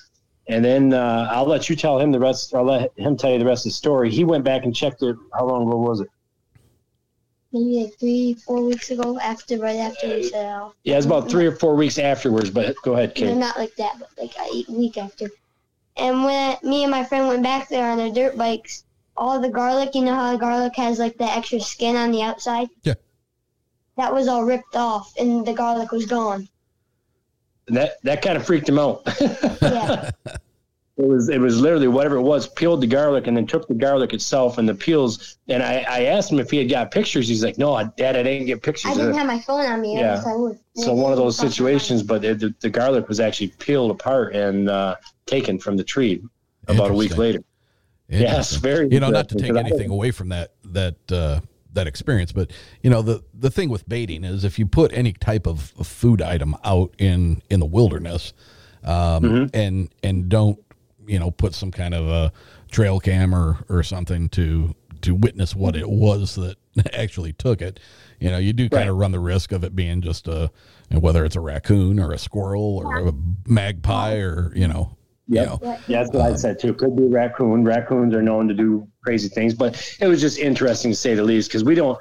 [0.50, 3.40] And then uh, i'll let you tell him the rest i'll let him tell you
[3.40, 4.10] the rest of the story.
[4.10, 6.10] He went back and checked it how long ago was it
[7.60, 10.76] Maybe like three, four weeks ago, after right after we set out.
[10.84, 13.76] yeah it was about three or four weeks afterwards but go ahead No, not like
[13.78, 15.30] that, but like a week after.
[15.96, 18.84] And when me and my friend went back there on their dirt bikes,
[19.16, 22.22] all the garlic, you know how the garlic has like the extra skin on the
[22.22, 22.70] outside?
[22.84, 22.94] Yeah.
[23.96, 26.48] That was all ripped off, and the garlic was gone.
[27.68, 29.02] That that kind of freaked him out.
[29.62, 30.12] Yeah.
[30.98, 33.76] It was it was literally whatever it was, peeled the garlic and then took the
[33.76, 35.38] garlic itself and the peels.
[35.48, 37.28] And I, I asked him if he had got pictures.
[37.28, 39.94] He's like, "No, Dad, I didn't get pictures." I didn't have my phone on me.
[40.00, 40.14] Yeah.
[40.14, 43.50] I guess I so one of those situations, but the, the, the garlic was actually
[43.60, 44.96] peeled apart and uh,
[45.28, 46.24] taken from the tree
[46.68, 47.44] about a week later.
[48.10, 48.88] Yes, very.
[48.90, 51.42] You know, not to interesting, take 'cause I- anything away from that that uh,
[51.74, 55.14] that experience, but you know, the the thing with baiting is if you put any
[55.14, 58.34] type of, of food item out in in the wilderness,
[58.84, 59.46] um, Mm-hmm.
[59.56, 60.58] and and don't
[61.08, 62.32] you know put some kind of a
[62.70, 66.58] trail cam or or something to to witness what it was that
[66.94, 67.80] actually took it.
[68.20, 70.52] You know, you do kind of run the risk of it being just a
[70.90, 73.14] you know, whether it's a raccoon or a squirrel or a
[73.46, 74.98] magpie or you know,
[75.28, 75.60] you know.
[75.62, 76.74] Yeah, that's what I said too.
[76.74, 77.64] Could be a raccoon.
[77.64, 81.24] Raccoons are known to do crazy things, but it was just interesting to say the
[81.24, 81.98] least because we don't.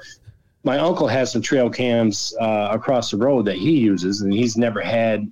[0.63, 4.57] my uncle has some trail cams uh, across the road that he uses, and he's
[4.57, 5.31] never had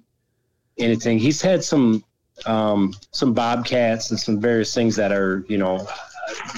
[0.78, 1.17] anything.
[1.17, 2.03] He's had some
[2.45, 5.88] um, some bobcats and some various things that are you know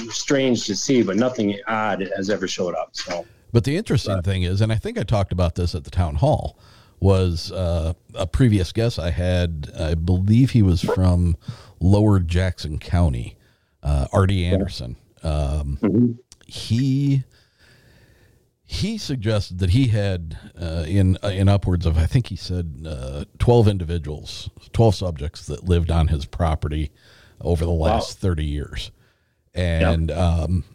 [0.10, 2.90] strange to see, but nothing odd has ever showed up.
[2.94, 5.92] So, but the interesting thing is, and I think I talked about this at the
[5.92, 6.60] town hall,
[7.00, 9.72] was uh, a previous guest I had.
[9.80, 11.38] I believe he was from
[11.80, 13.38] Lower Jackson County,
[13.84, 14.96] uh, Artie Anderson.
[15.24, 16.12] Um, mm-hmm.
[16.46, 17.24] He
[18.70, 22.86] he suggested that he had uh, in uh, in upwards of I think he said
[22.86, 26.92] uh, twelve individuals, twelve subjects that lived on his property
[27.40, 28.30] over the last wow.
[28.30, 28.92] thirty years,
[29.56, 30.18] and yep.
[30.18, 30.66] um,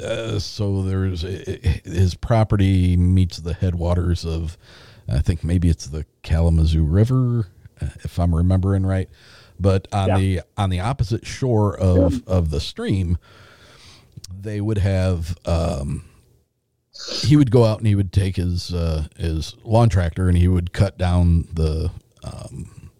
[0.00, 4.56] uh, so there's his property meets the headwaters of
[5.08, 7.48] I think maybe it's the Kalamazoo River,
[7.80, 9.10] uh, if I'm remembering right,
[9.58, 10.18] but on yeah.
[10.18, 13.18] the on the opposite shore of of the stream,
[14.32, 15.36] they would have.
[15.44, 16.04] Um,
[17.22, 20.48] he would go out and he would take his uh, his lawn tractor and he
[20.48, 21.90] would cut down the
[22.22, 22.90] um,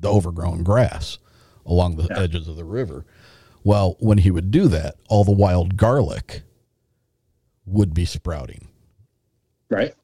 [0.00, 1.18] the overgrown grass
[1.64, 2.20] along the yeah.
[2.20, 3.04] edges of the river.
[3.64, 6.42] Well, when he would do that, all the wild garlic
[7.64, 8.68] would be sprouting.
[9.70, 9.94] Right.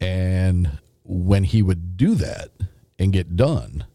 [0.00, 2.50] And when he would do that
[2.98, 3.86] and get done,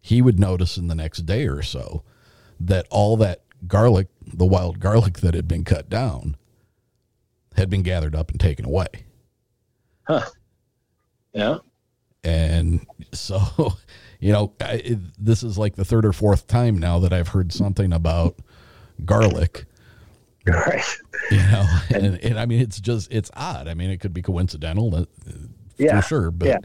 [0.00, 2.04] he would notice in the next day or so
[2.60, 6.36] that all that garlic, the wild garlic that had been cut down,
[7.56, 8.86] had been gathered up and taken away.
[10.06, 10.24] Huh.
[11.32, 11.58] Yeah.
[12.22, 13.40] And so,
[14.20, 17.28] you know, I, it, this is like the third or fourth time now that I've
[17.28, 18.36] heard something about
[19.04, 19.64] garlic.
[20.46, 20.84] Right.
[21.30, 23.68] You know, and, and I mean, it's just, it's odd.
[23.68, 25.04] I mean, it could be coincidental, uh,
[25.76, 26.00] yeah.
[26.00, 26.30] for sure.
[26.30, 26.58] But, yeah.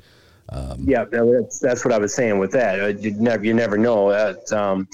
[0.51, 2.79] Um, yeah, that's that's what I was saying with that.
[2.79, 4.09] Uh, you never you never know.
[4.09, 4.87] That, um,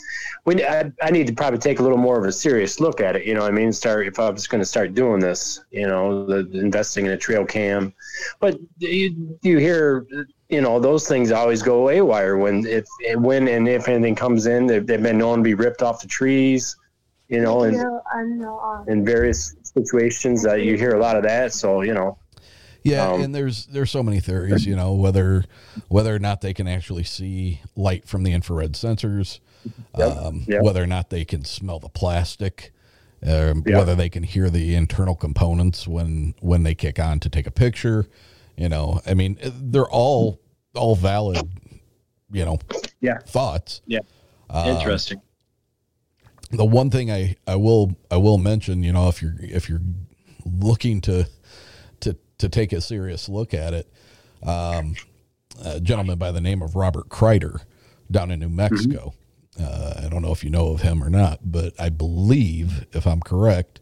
[0.43, 3.15] we I, I, need to probably take a little more of a serious look at
[3.15, 3.25] it.
[3.25, 5.63] You know, I mean, start if I was going to start doing this.
[5.71, 7.93] You know, the, the investing in a trail cam,
[8.41, 10.05] but you you hear
[10.49, 12.85] you know those things always go haywire when if
[13.15, 16.07] when and if anything comes in they've, they've been known to be ripped off the
[16.07, 16.77] trees
[17.29, 17.75] you know and
[18.87, 22.17] in various situations that uh, you hear a lot of that so you know
[22.85, 25.43] yeah, um, and there's there's so many theories, you know, whether
[25.87, 29.39] whether or not they can actually see light from the infrared sensors,
[29.97, 30.61] yep, um, yep.
[30.61, 32.71] whether or not they can smell the plastic,
[33.25, 33.75] uh, yep.
[33.75, 37.51] whether they can hear the internal components when when they kick on to take a
[37.51, 38.05] picture.
[38.55, 40.39] You know, I mean, they're all
[40.75, 41.49] all valid,
[42.31, 42.59] you know,
[43.01, 43.81] yeah, thoughts.
[43.87, 44.01] Yeah,
[44.47, 45.21] uh, interesting.
[46.51, 49.81] The one thing I I will I will mention, you know, if you're if you're
[50.45, 51.27] looking to
[52.37, 53.91] to take a serious look at it.
[54.43, 54.95] Um,
[55.63, 57.61] a gentleman by the name of Robert Kreider
[58.11, 59.13] down in New Mexico.
[59.57, 59.63] Mm-hmm.
[59.63, 63.07] Uh, I don't know if you know of him or not, but I believe, if
[63.07, 63.79] I'm correct,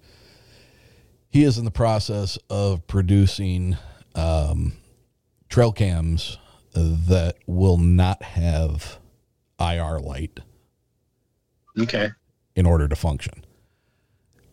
[1.30, 3.78] he is in the process of producing
[4.14, 4.74] um,
[5.50, 6.38] trail cams
[6.74, 9.00] that will not have
[9.60, 10.40] IR light.
[11.80, 12.10] Okay.
[12.56, 13.46] In order to function.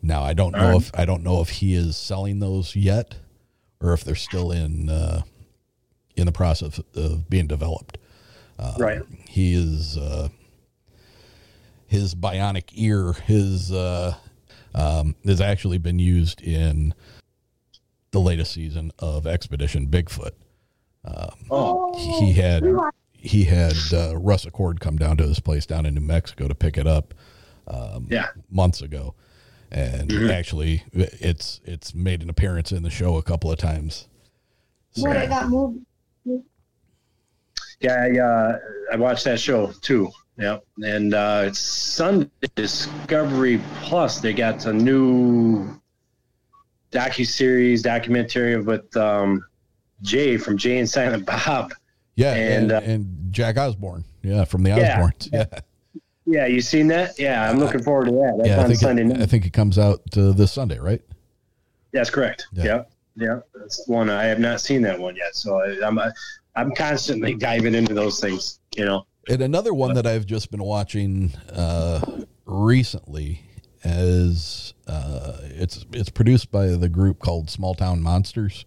[0.01, 0.77] Now I don't know right.
[0.77, 3.15] if I don't know if he is selling those yet
[3.81, 5.21] or if they're still in uh,
[6.15, 7.97] in the process of being developed.
[8.59, 9.01] Uh, right.
[9.27, 10.29] He is uh,
[11.87, 13.13] his bionic ear.
[13.13, 14.15] His uh,
[14.75, 16.93] um, has actually been used in
[18.11, 20.31] the latest season of Expedition Bigfoot.
[21.03, 22.19] Um, oh.
[22.19, 22.63] He had
[23.13, 26.55] he had uh, Russ Acord come down to his place down in New Mexico to
[26.55, 27.13] pick it up.
[27.67, 28.27] Um, yeah.
[28.49, 29.15] months ago
[29.71, 30.29] and mm-hmm.
[30.29, 34.07] actually it's it's made an appearance in the show a couple of times.
[34.91, 35.07] So.
[35.07, 35.85] What I got moved.
[37.79, 38.59] Yeah, I, uh,
[38.93, 40.11] I watched that show too.
[40.37, 44.19] Yeah, and uh, it's Sunday Discovery Plus.
[44.19, 45.79] They got a new
[46.91, 49.43] docu series documentary with um,
[50.01, 51.73] Jay from Jay and Silent Bob.
[52.15, 54.03] Yeah, and and, uh, and Jack Osbourne.
[54.21, 55.29] Yeah, from the Osbournes.
[55.33, 55.45] Yeah.
[56.31, 56.45] Yeah.
[56.45, 57.19] You seen that?
[57.19, 58.35] Yeah, I'm looking forward to that.
[58.37, 59.21] That's yeah, on Sunday it, night.
[59.21, 61.01] I think it comes out uh, this Sunday, right?
[61.93, 62.47] That's correct.
[62.53, 62.63] Yeah.
[62.63, 62.83] yeah,
[63.15, 63.39] yeah.
[63.55, 66.09] That's one I have not seen that one yet, so I, I'm uh,
[66.55, 68.59] I'm constantly diving into those things.
[68.75, 69.05] You know.
[69.29, 73.43] And another one that I've just been watching uh, recently
[73.83, 78.65] is uh, it's it's produced by the group called Small Town Monsters.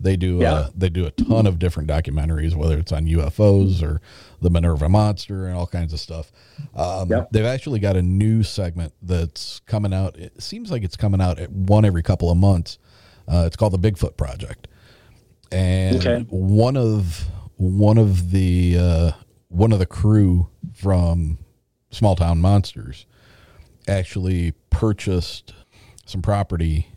[0.00, 0.52] They do yeah.
[0.52, 4.00] uh, they do a ton of different documentaries, whether it's on UFOs or
[4.40, 6.30] the Minerva Monster and all kinds of stuff.
[6.74, 7.28] Um, yep.
[7.30, 10.16] They've actually got a new segment that's coming out.
[10.16, 12.78] It seems like it's coming out at one every couple of months.
[13.26, 14.68] Uh, it's called the Bigfoot Project,
[15.52, 16.26] and okay.
[16.30, 19.12] one of one of the uh,
[19.48, 21.38] one of the crew from
[21.90, 23.06] Small Town Monsters
[23.86, 25.52] actually purchased
[26.06, 26.88] some property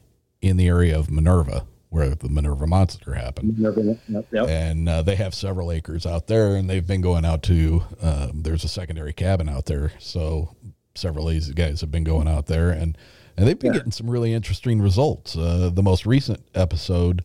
[0.41, 3.55] in the area of Minerva where the Minerva Monster happened.
[3.57, 4.47] Yep, yep.
[4.47, 7.83] And uh, they have several acres out there, and they've been going out to.
[8.01, 10.55] Um, there's a secondary cabin out there, so
[10.95, 12.97] several of these guys have been going out there, and
[13.37, 13.79] and they've been Yeah.
[13.79, 15.37] getting some really interesting results.
[15.37, 17.23] Uh, the most recent episode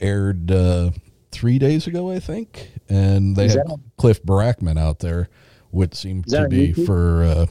[0.00, 0.90] aired uh,
[1.32, 3.58] three days ago, I think, and they had
[3.96, 5.28] Cliff Barackman out there,
[5.70, 6.86] which seemed to be YouTube?
[6.86, 7.46] for uh,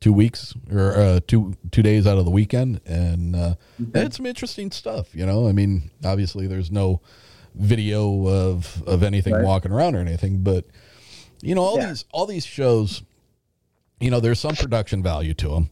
[0.00, 4.14] two weeks or uh, two two days out of the weekend, and uh, they had
[4.14, 5.14] some interesting stuff.
[5.14, 7.00] You know, I mean, obviously there's no
[7.54, 9.44] video of of anything Right.
[9.44, 10.64] walking around or anything, but
[11.42, 11.88] you know, all Yeah.
[11.88, 13.02] these all these shows,
[14.00, 15.70] you know, there's some production value to them.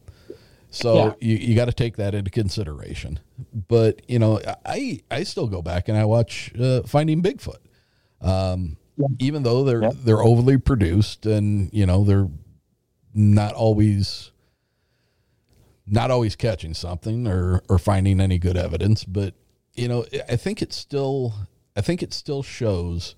[0.71, 1.11] So Yeah.
[1.19, 3.19] you, you got to take that into consideration.
[3.67, 7.57] But you know, I I still go back and I watch uh, Finding Bigfoot,
[8.21, 8.77] um,
[9.17, 12.27] even though they're they're overly produced and you know they're
[13.19, 14.31] not always
[15.85, 19.03] not always catching something or or finding any good evidence.
[19.03, 19.33] But
[19.75, 21.33] you know, I think it still
[21.75, 23.15] I think it still shows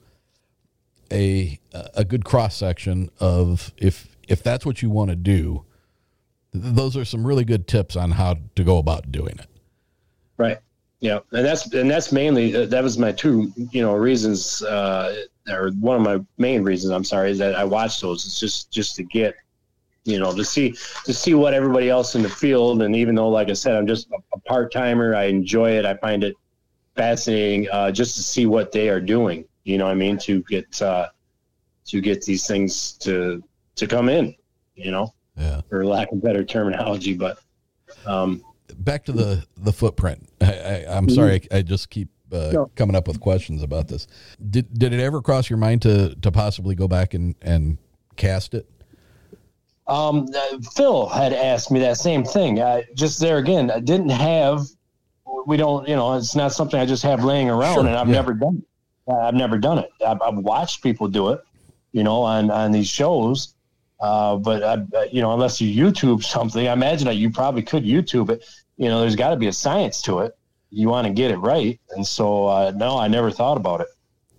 [1.12, 1.60] a
[1.94, 5.66] a good cross section of if if that's what you want to do
[6.54, 9.48] those are some really good tips on how to go about doing it
[10.42, 10.58] Right.
[11.02, 15.26] Yeah, and that's and that's mainly uh, that was my two you know reasons uh,
[15.50, 16.92] or one of my main reasons.
[16.92, 18.26] I'm sorry is that I watch those.
[18.26, 19.36] It's just just to get
[20.04, 20.72] you know to see
[21.06, 23.88] to see what everybody else in the field and even though like I said I'm
[23.88, 25.16] just a, a part timer.
[25.16, 25.86] I enjoy it.
[25.86, 26.36] I find it
[26.96, 29.46] fascinating uh, just to see what they are doing.
[29.64, 31.10] You know what I mean to get uh,
[31.86, 33.44] to get these things to
[33.76, 34.36] to come in.
[34.76, 35.62] You know, yeah.
[35.70, 37.40] for lack of better terminology, but.
[38.06, 38.44] Um,
[38.78, 42.72] back to the the footprint I, I, i'm sorry I, I just keep uh, No.
[42.76, 44.08] coming up with questions about this
[44.50, 47.78] did did it ever cross your mind to to possibly go back and and
[48.16, 48.66] cast it
[49.92, 50.28] Um,
[50.74, 52.62] Phil had asked me that same thing.
[52.62, 54.62] I, just there again, I didn't have.
[55.46, 58.08] We don't, you know, it's not something I just have laying around, Sure, and I've
[58.08, 58.14] yeah.
[58.14, 58.64] never done.
[59.08, 59.12] It.
[59.12, 59.90] I've never done it.
[60.06, 61.42] I've, I've watched people do it,
[61.92, 63.54] you know, on on these shows.
[64.00, 67.84] Uh, but I, you know, unless you YouTube something, I imagine that you probably could
[67.84, 68.46] YouTube it.
[68.78, 70.38] You know, there's got to be a science to it.
[70.70, 73.88] You want to get it right, and so uh, no, I never thought about it.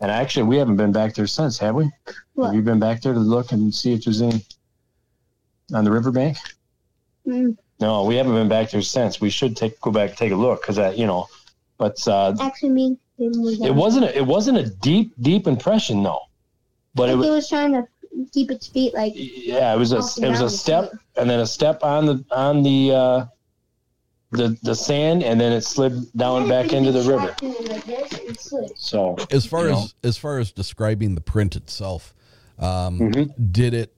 [0.00, 1.90] And actually, we haven't been back there since, have we?
[2.34, 2.46] What?
[2.46, 4.42] Have you been back there to look and see if there's any
[5.72, 6.36] on the riverbank?
[7.26, 9.20] Mm, No, we haven't been back there since.
[9.20, 11.28] We should take go back and take a look because that you know,
[11.78, 12.98] but uh, actually, me.
[13.18, 16.22] it wasn't a, it wasn't a deep deep impression though,
[16.94, 17.84] but it Like was it was trying to
[18.32, 19.12] keep its feet like.
[19.14, 20.50] yeah it was a it was a ground.
[20.52, 23.24] step and then a step on the on the uh,
[24.32, 27.34] the the sand and then it slid down back into the river.
[27.40, 28.72] Like this.
[28.76, 32.14] So as far you know, as as far as describing the print itself
[32.58, 33.50] um Mm-hmm.
[33.52, 33.94] did it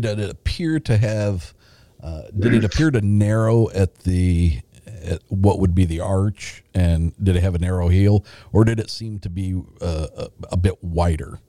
[0.00, 1.54] did it appear to have
[2.02, 4.60] uh, did it appear to narrow at the
[5.04, 8.80] at what would be the arch and did it have a narrow heel or did
[8.80, 11.38] it seem to be uh, a, a bit wider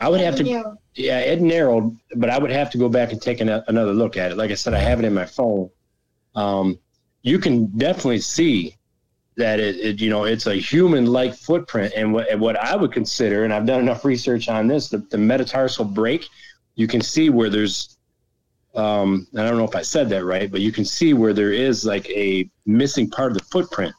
[0.00, 3.20] I would have to yeah it narrowed, but I would have to go back and
[3.20, 4.36] take an, another look at it.
[4.36, 5.70] Like I said, I have it in my phone.
[6.36, 6.78] Um,
[7.22, 8.76] you can definitely see
[9.38, 11.94] that it, it you know it's a human like footprint.
[11.96, 14.98] And what and what I would consider and I've done enough research on this the,
[14.98, 16.26] the metatarsal break
[16.74, 17.96] you can see where there's
[18.74, 21.52] um I don't know if I said that right but you can see where there
[21.52, 23.94] is like a missing part of the footprint.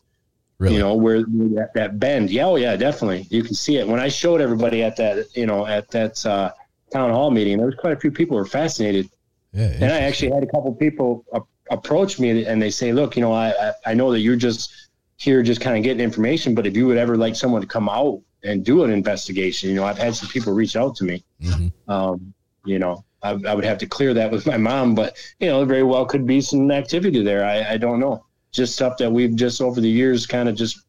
[0.60, 0.76] Really?
[0.76, 2.30] You know where that, that bend.
[2.30, 3.26] Yeah oh yeah definitely.
[3.30, 3.88] You can see it.
[3.88, 6.52] When I showed everybody at that you know at that uh,
[6.92, 9.10] town hall meeting there was quite a few people who were fascinated.
[9.54, 11.26] Yeah and I actually had a couple people
[11.70, 14.79] approach me and they say, look, you know, I, I, I know that you're just
[15.20, 17.90] here just kind of getting information, but if you would ever like someone to come
[17.90, 21.24] out and do an investigation, you know, I've had some people reach out to me.
[21.44, 21.72] Mhm.
[21.90, 22.34] Um,
[22.66, 25.64] you know, I, I would have to clear that with my mom, but you know,
[25.66, 27.44] very well could be some activity there.
[27.46, 28.26] I, I don't know.
[28.54, 30.86] Just stuff that we've just over the years kind of just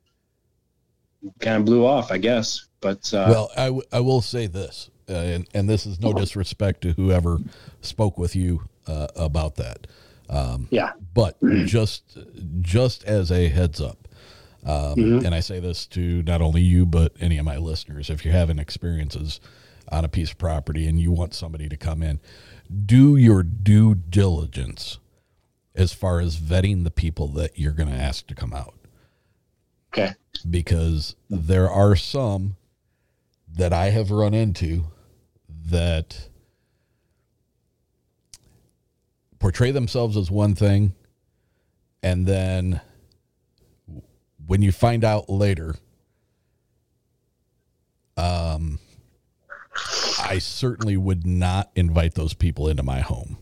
[1.41, 2.66] kind of blew off, I guess.
[2.81, 6.12] But uh, well I, w- I will say this uh, and, and this is no
[6.14, 7.39] disrespect to whoever
[7.83, 9.87] spoke with you uh, about that
[10.31, 12.16] um, yeah, but just
[12.61, 14.07] just as a heads up
[14.65, 14.95] um,
[15.25, 18.11] and i say this to not only you but any of my listeners.
[18.11, 19.41] If you're having experiences
[19.91, 22.21] on a piece of property and you want somebody to come in
[22.85, 24.99] do your due diligence
[25.75, 28.75] as far as vetting the people that you're going to ask to come out.
[29.93, 30.15] Okay,
[30.49, 32.57] because there are some
[33.53, 34.85] that I have run into
[35.67, 36.29] that
[39.41, 40.95] portray themselves as one thing
[42.03, 42.81] and then
[44.51, 45.77] when you find out later
[48.17, 48.81] um
[50.21, 53.39] I certainly would not invite those people into my home.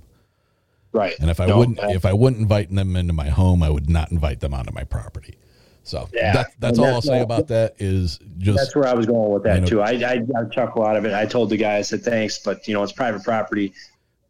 [0.92, 1.14] right.
[1.18, 4.12] And if I wouldn't if I wouldn't invite them into my home, I would not
[4.12, 5.38] invite them onto my property.
[5.82, 6.34] So Yeah.
[6.34, 9.32] that, that's And all I'll say about that is just That's where I was going
[9.32, 9.80] with that you know- too.
[9.80, 11.14] I, I I chuckle out of it.
[11.14, 13.72] I told the guy, I said thanks, but you know it's private property.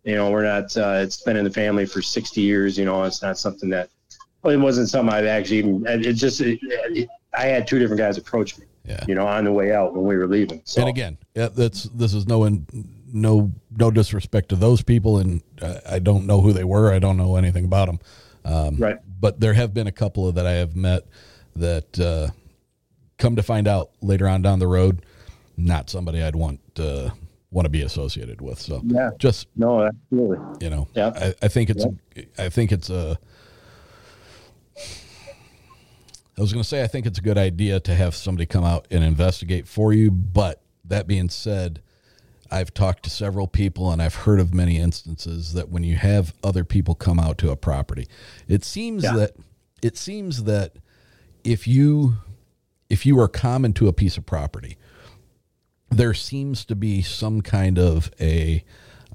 [0.05, 0.75] You know we're not.
[0.77, 2.79] Uh, it's been in the family for sixty years.
[2.79, 3.91] You know it's not something that.
[4.45, 5.87] It wasn't something I've actually even.
[5.87, 6.41] It just.
[6.41, 8.65] It, it, I had two different guys approach me.
[8.85, 9.05] Yeah.
[9.07, 10.63] You know on the way out when we were leaving.
[10.65, 12.67] So and again, yeah, that's this is no in,
[13.13, 16.93] no no disrespect to those people, and uh, I don't know who they were.
[16.93, 17.99] I don't know anything about them.
[18.45, 18.97] Um, Right.
[19.21, 21.05] But there have been a couple of that I have met
[21.57, 22.29] that uh,
[23.19, 25.05] come to find out later on down the road,
[25.57, 27.11] not somebody I'd want uh,
[27.51, 28.59] want to be associated with.
[28.61, 29.11] So Yeah.
[29.19, 30.39] just no, absolutely.
[30.65, 31.13] you know, Yeah.
[31.15, 31.85] I, I think it's
[32.39, 33.19] I think it's a.
[36.39, 38.65] I was going to say I think it's a good idea to have somebody come
[38.65, 41.83] out and investigate for you, but that being said,
[42.51, 46.33] I've talked to several people and I've heard of many instances that when you have
[46.45, 48.07] other people come out to a property,
[48.47, 49.15] it seems Yeah.
[49.17, 49.33] that
[49.83, 50.77] it seems that
[51.45, 52.15] if you
[52.89, 54.77] if you are common to a piece of property,
[55.91, 58.65] there seems to be some kind of a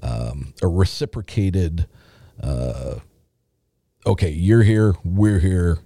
[0.02, 1.86] um, a reciprocated
[2.42, 2.96] uh,
[4.06, 5.78] okay you're here we're here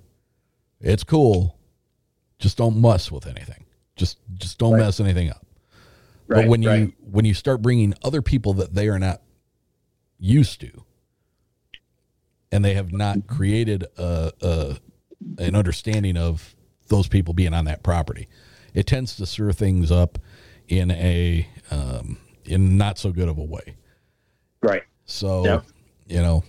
[0.81, 1.59] it's cool
[2.39, 3.64] just don't mess with anything
[3.97, 4.81] just just don't Right.
[4.85, 5.45] mess anything up
[6.29, 9.22] but Right, when you when you start bringing other people that they are not
[10.18, 10.70] used to
[12.53, 13.35] and they have not Mm-hmm.
[13.35, 14.76] created a, a
[15.39, 16.55] an understanding of
[16.89, 18.29] those people being on that property
[18.74, 20.18] it tends to stir things up
[20.68, 23.74] in a um, in not so good of a way
[24.62, 24.83] Right.
[25.07, 25.45] so
[26.07, 26.45] you know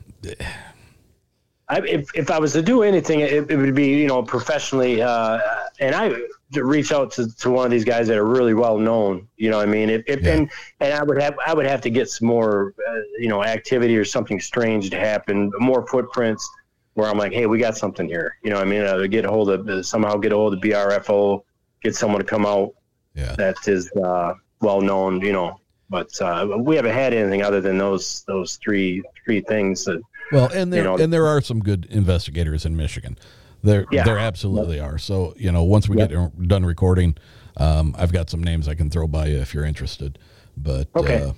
[1.70, 5.01] I, if, if I was to do anything, it, it would be you know professionally,
[5.01, 5.39] uh,
[5.80, 6.13] and I
[6.53, 9.28] to reach out to, to one of these guys that are really well known.
[9.38, 10.34] You know, I mean, if, if Yeah.
[10.34, 13.43] and and I would have I would have to get some more uh, you know
[13.43, 16.49] activity or something strange to happen, more footprints
[16.95, 18.36] where I'm like, hey, we got something here.
[18.43, 20.55] You know, what I mean, uh, get a hold of uh, somehow get a hold
[20.55, 21.43] of BFRO,
[21.84, 22.74] get someone to come out
[23.15, 25.22] yeah that is uh, well known.
[25.22, 25.59] You know,
[25.89, 30.01] but uh, we haven't had anything other than those those three three things that
[30.32, 33.18] well and there you know- and there are some good investigators in michigan.
[33.64, 34.04] There Yeah.
[34.06, 34.98] there absolutely are.
[34.98, 36.12] So you know once we get
[36.48, 37.16] done recording
[37.58, 40.18] um, i've got some names i can throw by you if you're interested.
[40.56, 41.24] But Okay.
[41.24, 41.34] uh,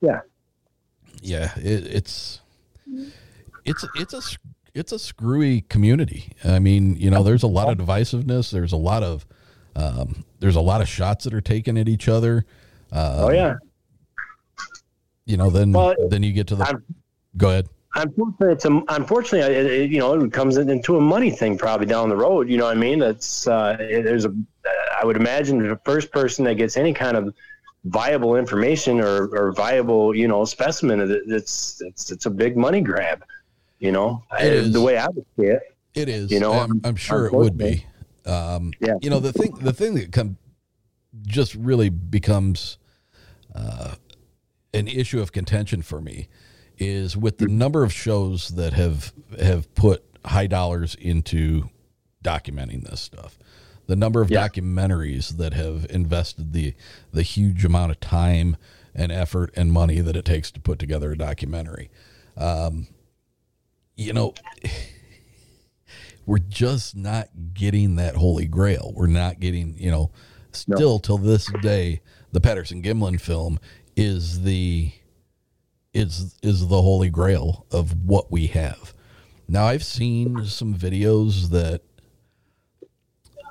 [0.00, 0.20] yeah.
[1.22, 2.40] yeah it, it's
[3.64, 4.20] it's it's a
[4.74, 6.32] it's a screwy community.
[6.44, 8.50] I mean you know there's a lot of divisiveness.
[8.50, 9.26] There's a lot of
[9.76, 12.44] um, there's a lot of shots that are taken at each other.
[12.92, 13.54] Um, Oh yeah.
[15.26, 16.84] you know then Well, then you get to the I'm-
[17.36, 17.68] go ahead
[17.98, 21.86] Unfortunately, it's a, unfortunately, it, it, you know, it comes into a money thing probably
[21.86, 22.48] down the road.
[22.48, 22.98] You know what I mean?
[23.00, 24.34] That's uh, there's a.
[25.00, 27.34] I would imagine the first person that gets any kind of
[27.84, 32.80] viable information or, or viable, you know, specimen, it- it's it's it's a big money
[32.80, 33.24] grab.
[33.78, 34.72] You know, It I- is.
[34.72, 35.62] the way I would see it.
[35.94, 36.30] It is.
[36.30, 37.84] You know, I'm, I'm sure it would be.
[38.26, 38.94] Um, Yeah.
[39.00, 40.36] You know, the thing, the thing that come
[41.26, 42.78] just really becomes
[43.54, 43.94] uh,
[44.74, 46.28] an issue of contention for me
[46.78, 51.68] is with the number of shows that have have put high dollars into
[52.24, 53.38] documenting this stuff.
[53.86, 54.46] The number of Yeah.
[54.46, 56.74] documentaries that have invested the
[57.12, 58.56] the huge amount of time
[58.94, 61.90] and effort and money that it takes to put together a documentary.
[62.36, 62.88] Um,
[63.96, 64.34] you know,
[66.26, 68.92] we're just not getting that holy grail.
[68.94, 70.10] We're not getting, you know,
[70.52, 72.00] still till this day,
[72.32, 73.58] the Patterson Gimlin film
[73.96, 74.92] is the
[75.98, 78.94] is is the holy grail of what we have.
[79.48, 81.82] Now I've seen some videos that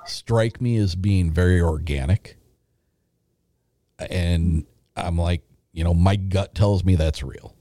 [0.06, 2.38] strike me as being very organic.
[4.00, 5.42] And I'm like,
[5.74, 7.56] you know, my gut tells me that's real.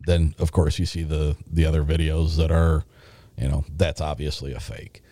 [0.00, 2.84] Then of course you see the the other videos that are,
[3.36, 5.02] you know, that's obviously a fake.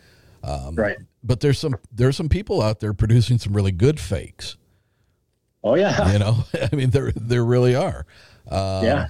[0.43, 0.97] Um, Right.
[1.23, 4.57] But there's some there's some people out there producing some really good fakes.
[5.63, 6.13] Oh yeah.
[6.13, 8.07] You know, I mean there there really are.
[8.49, 9.07] Um, Yeah.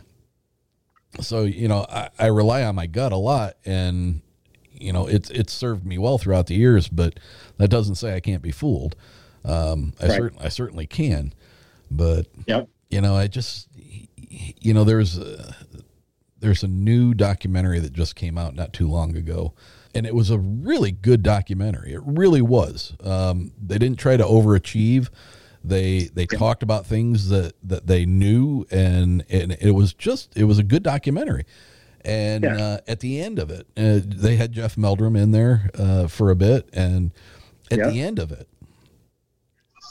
[1.21, 4.21] So you know, I, I rely on my gut a lot, and
[4.73, 6.89] you know, it's it's served me well throughout the years.
[6.89, 7.19] But
[7.59, 8.95] that doesn't say I can't be fooled.
[9.45, 10.17] Um, I Right.
[10.17, 11.33] certainly I certainly can,
[11.91, 12.69] but Yep.
[12.91, 13.69] you know, I just
[14.29, 15.57] you know, there's a,
[16.39, 19.53] there's a new documentary that just came out not too long ago,
[19.95, 21.93] and it was a really good documentary.
[21.93, 22.95] It really was.
[23.03, 25.09] Um, they didn't try to overachieve.
[25.63, 30.45] They they talked about things that that they knew, and and it was just it
[30.45, 31.45] was a good documentary.
[32.03, 32.57] And Yeah.
[32.57, 36.31] uh, at the end of it, uh, they had Jeff Meldrum in there uh, for
[36.31, 37.13] a bit, and
[37.71, 37.91] at Yeah.
[37.91, 38.49] the end of it,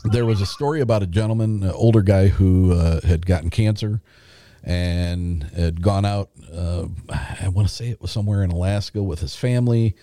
[0.06, 4.02] there was a story about a gentleman, an older guy who uh, had gotten cancer
[4.64, 6.30] and had gone out.
[6.52, 6.88] Uh,
[7.42, 9.96] I want to say it was somewhere in Alaska with his family,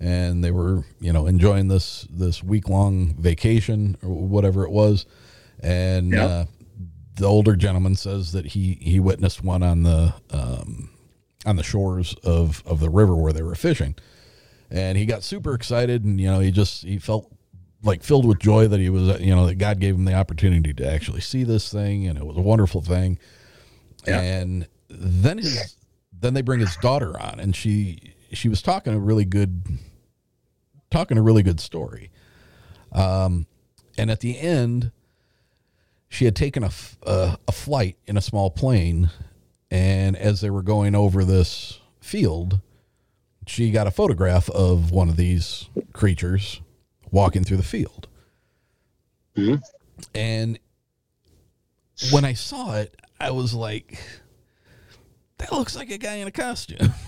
[0.00, 5.06] and they were you know enjoying this this week long vacation or whatever it was,
[5.62, 6.24] and Yeah.
[6.24, 6.44] uh,
[7.16, 10.88] the older gentleman says that he he witnessed one on the um,
[11.44, 13.94] on the shores of of the river where they were fishing,
[14.70, 17.30] and he got super excited, and you know he just he felt
[17.82, 20.72] like filled with joy that he was you know that God gave him the opportunity
[20.74, 23.18] to actually see this thing, and it was a wonderful thing,
[24.06, 25.76] and then his
[26.12, 29.62] then they bring his daughter on, and she she was talking a really good
[30.90, 32.10] talking a really good story.
[32.92, 33.46] Um,
[33.96, 34.92] and at the end,
[36.08, 36.70] she had taken a
[37.52, 39.10] flight in a small plane.
[39.70, 42.60] And as they were going over this field,
[43.46, 46.60] she got a photograph of one of these creatures
[47.10, 48.08] walking through the field.
[50.14, 50.58] And
[52.12, 53.98] when I saw it, I was like,
[55.38, 56.92] that looks like a guy in a costume.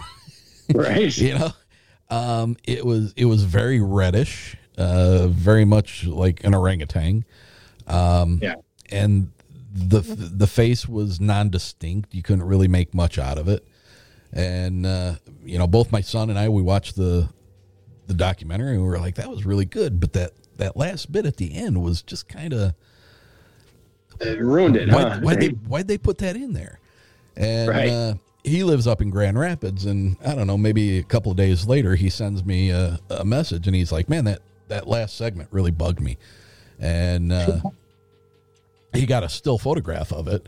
[0.72, 1.14] Right.
[1.18, 1.50] you know
[2.12, 7.24] um it was it was very reddish uh very much like an orangutan
[7.86, 8.56] um Yeah.
[8.90, 9.30] and
[9.74, 13.66] the the face was non-distinct you couldn't really make much out of it
[14.32, 17.28] and uh you know both my son and i we watched the
[18.08, 21.24] the documentary and we were like that was really good but that that last bit
[21.24, 22.74] at the end was just kind of
[24.38, 24.88] ruined it.
[24.92, 25.20] why, huh?
[25.20, 26.78] why'd they why'd they put that in there?
[27.36, 27.88] And Right.
[27.88, 31.36] uh, he lives up in Grand Rapids, and I don't know, maybe a couple of
[31.36, 35.16] days later, he sends me a, a message, and he's like, "Man, that that last
[35.16, 36.18] segment really bugged me,"
[36.80, 37.60] and uh,
[38.92, 40.46] he got a still photograph of it,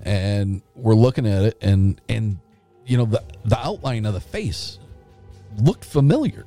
[0.00, 2.38] and we're looking at it, and and
[2.86, 4.78] you know the the outline of the face
[5.58, 6.44] looked familiar,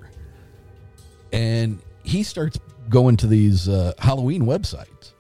[1.31, 5.13] and he starts going to these uh, Halloween websites.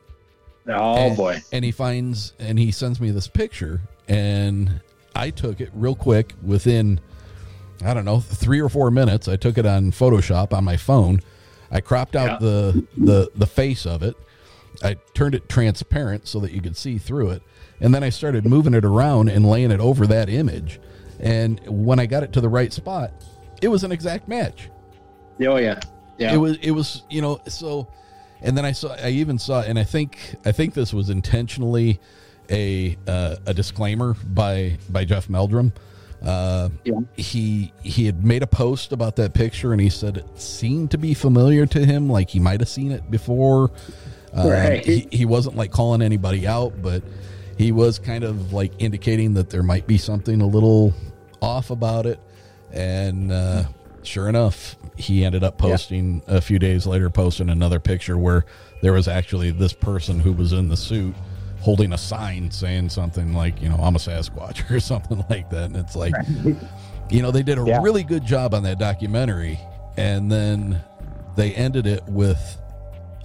[0.67, 1.41] Oh And- boy.
[1.51, 4.81] And he finds and he sends me this picture and
[5.19, 6.99] I took it real quick within
[7.85, 9.29] I don't know, 3 or 4 minutes.
[9.29, 11.21] I took it on Photoshop on my phone.
[11.71, 12.47] I cropped out Yeah.
[12.47, 14.15] the the the face of it.
[14.83, 17.41] I turned it transparent so that you could see through it.
[17.81, 20.79] And then I started moving it around and laying it over that image.
[21.19, 23.11] And when I got it to the right spot,
[23.61, 24.69] it was an exact match.
[25.41, 25.79] Oh yeah.
[26.17, 26.33] Yeah.
[26.33, 27.87] It was it was you know so,
[28.41, 31.99] and then I saw I even saw and I think I think this was intentionally
[32.51, 35.73] a uh, a disclaimer by by Jeff Meldrum.
[36.21, 36.99] Uh, Yeah.
[37.15, 40.97] He he had made a post about that picture and he said it seemed to
[40.97, 43.71] be familiar to him, like he might have seen it before.
[44.35, 44.85] Uh, Right.
[44.85, 47.03] he, he wasn't like calling anybody out, but
[47.57, 50.93] he was kind of like indicating that there might be something a little
[51.41, 52.19] off about it.
[52.71, 53.63] And uh,
[54.03, 58.45] sure enough, he ended up posting a few days later, posting another picture where
[58.81, 61.15] there was actually this person who was in the suit
[61.59, 65.65] holding a sign saying something like, you know, I'm a Sasquatch or something like that.
[65.65, 66.13] And it's like,
[67.09, 67.81] you know, they did a Yeah.
[67.81, 69.59] really good job on that documentary.
[69.97, 70.81] And then
[71.35, 72.57] they ended it with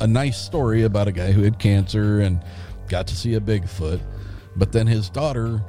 [0.01, 2.41] a nice story about a guy who had cancer and
[2.89, 4.01] got to see a Bigfoot.
[4.57, 5.63] But then his daughter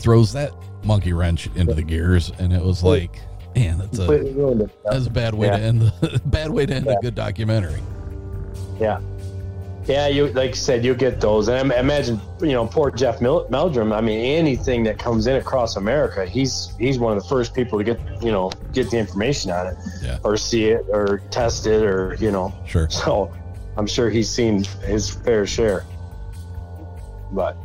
[0.00, 0.52] throws that
[0.84, 3.20] monkey wrench into the gears, and it was like,
[3.56, 5.56] man, that's a that's a bad way Yeah.
[5.56, 6.92] to end the bad way to end Yeah.
[6.92, 7.80] a good documentary.
[8.80, 9.00] Yeah.
[9.88, 13.22] Yeah, you like you said, you get those, and I imagine you know poor Jeff
[13.22, 13.90] Meldrum.
[13.92, 17.78] I mean, anything that comes in across America, he's he's one of the first people
[17.78, 20.18] to get you know get the information on it, Yeah.
[20.24, 22.52] or see it, or test it, or you know.
[22.66, 22.86] Sure.
[22.98, 23.32] So,
[23.78, 25.86] I'm sure he's seen his fair share.
[27.32, 27.56] But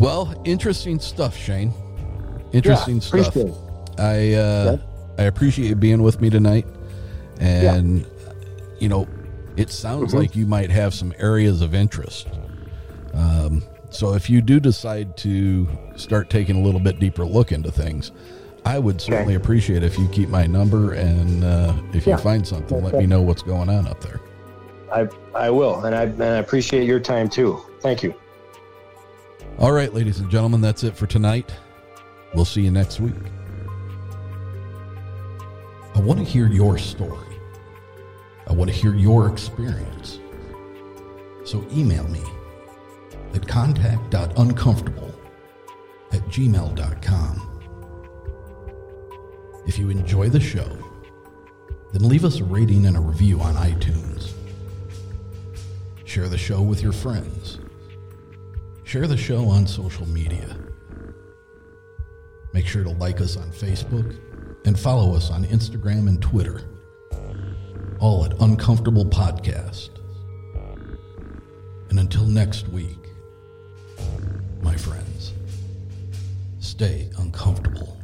[0.00, 1.72] Well, interesting stuff, Shane.
[2.52, 3.36] Interesting Yeah, stuff.
[3.36, 3.54] it.
[3.98, 4.78] I uh,
[5.18, 6.66] I appreciate you being with me tonight,
[7.40, 8.06] and
[8.78, 9.06] you know,
[9.56, 10.18] it sounds Mhm.
[10.18, 12.28] like you might have some areas of interest.
[13.14, 17.70] Um, so if you do decide to start taking a little bit deeper look into
[17.70, 18.12] things,
[18.64, 22.16] I would certainly appreciate if you keep my number and uh, if Yeah.
[22.16, 24.20] you find something, let me know what's going on up there.
[24.92, 27.58] I I will, and I and I appreciate your time too.
[27.80, 28.14] Thank you.
[29.58, 31.50] All right, ladies and gentlemen, that's it for tonight.
[32.34, 33.14] We'll see you next week.
[35.94, 37.25] I want to hear your story.
[38.48, 40.20] I want to hear your experience.
[41.44, 42.22] So email me
[43.34, 45.14] at contact.uncomfortable
[46.12, 47.42] at gmail.com.
[49.66, 50.68] If you enjoy the show,
[51.92, 54.32] then leave us a rating and a review on iTunes.
[56.04, 57.58] Share the show with your friends.
[58.84, 60.56] Share the show on social media.
[62.52, 64.18] Make sure to like us on Facebook
[64.64, 66.62] and follow us on Instagram and Twitter.
[67.98, 69.88] All at Uncomfortable Podcast.
[71.88, 72.98] And until next week,
[74.60, 75.32] my friends,
[76.58, 77.95] stay uncomfortable.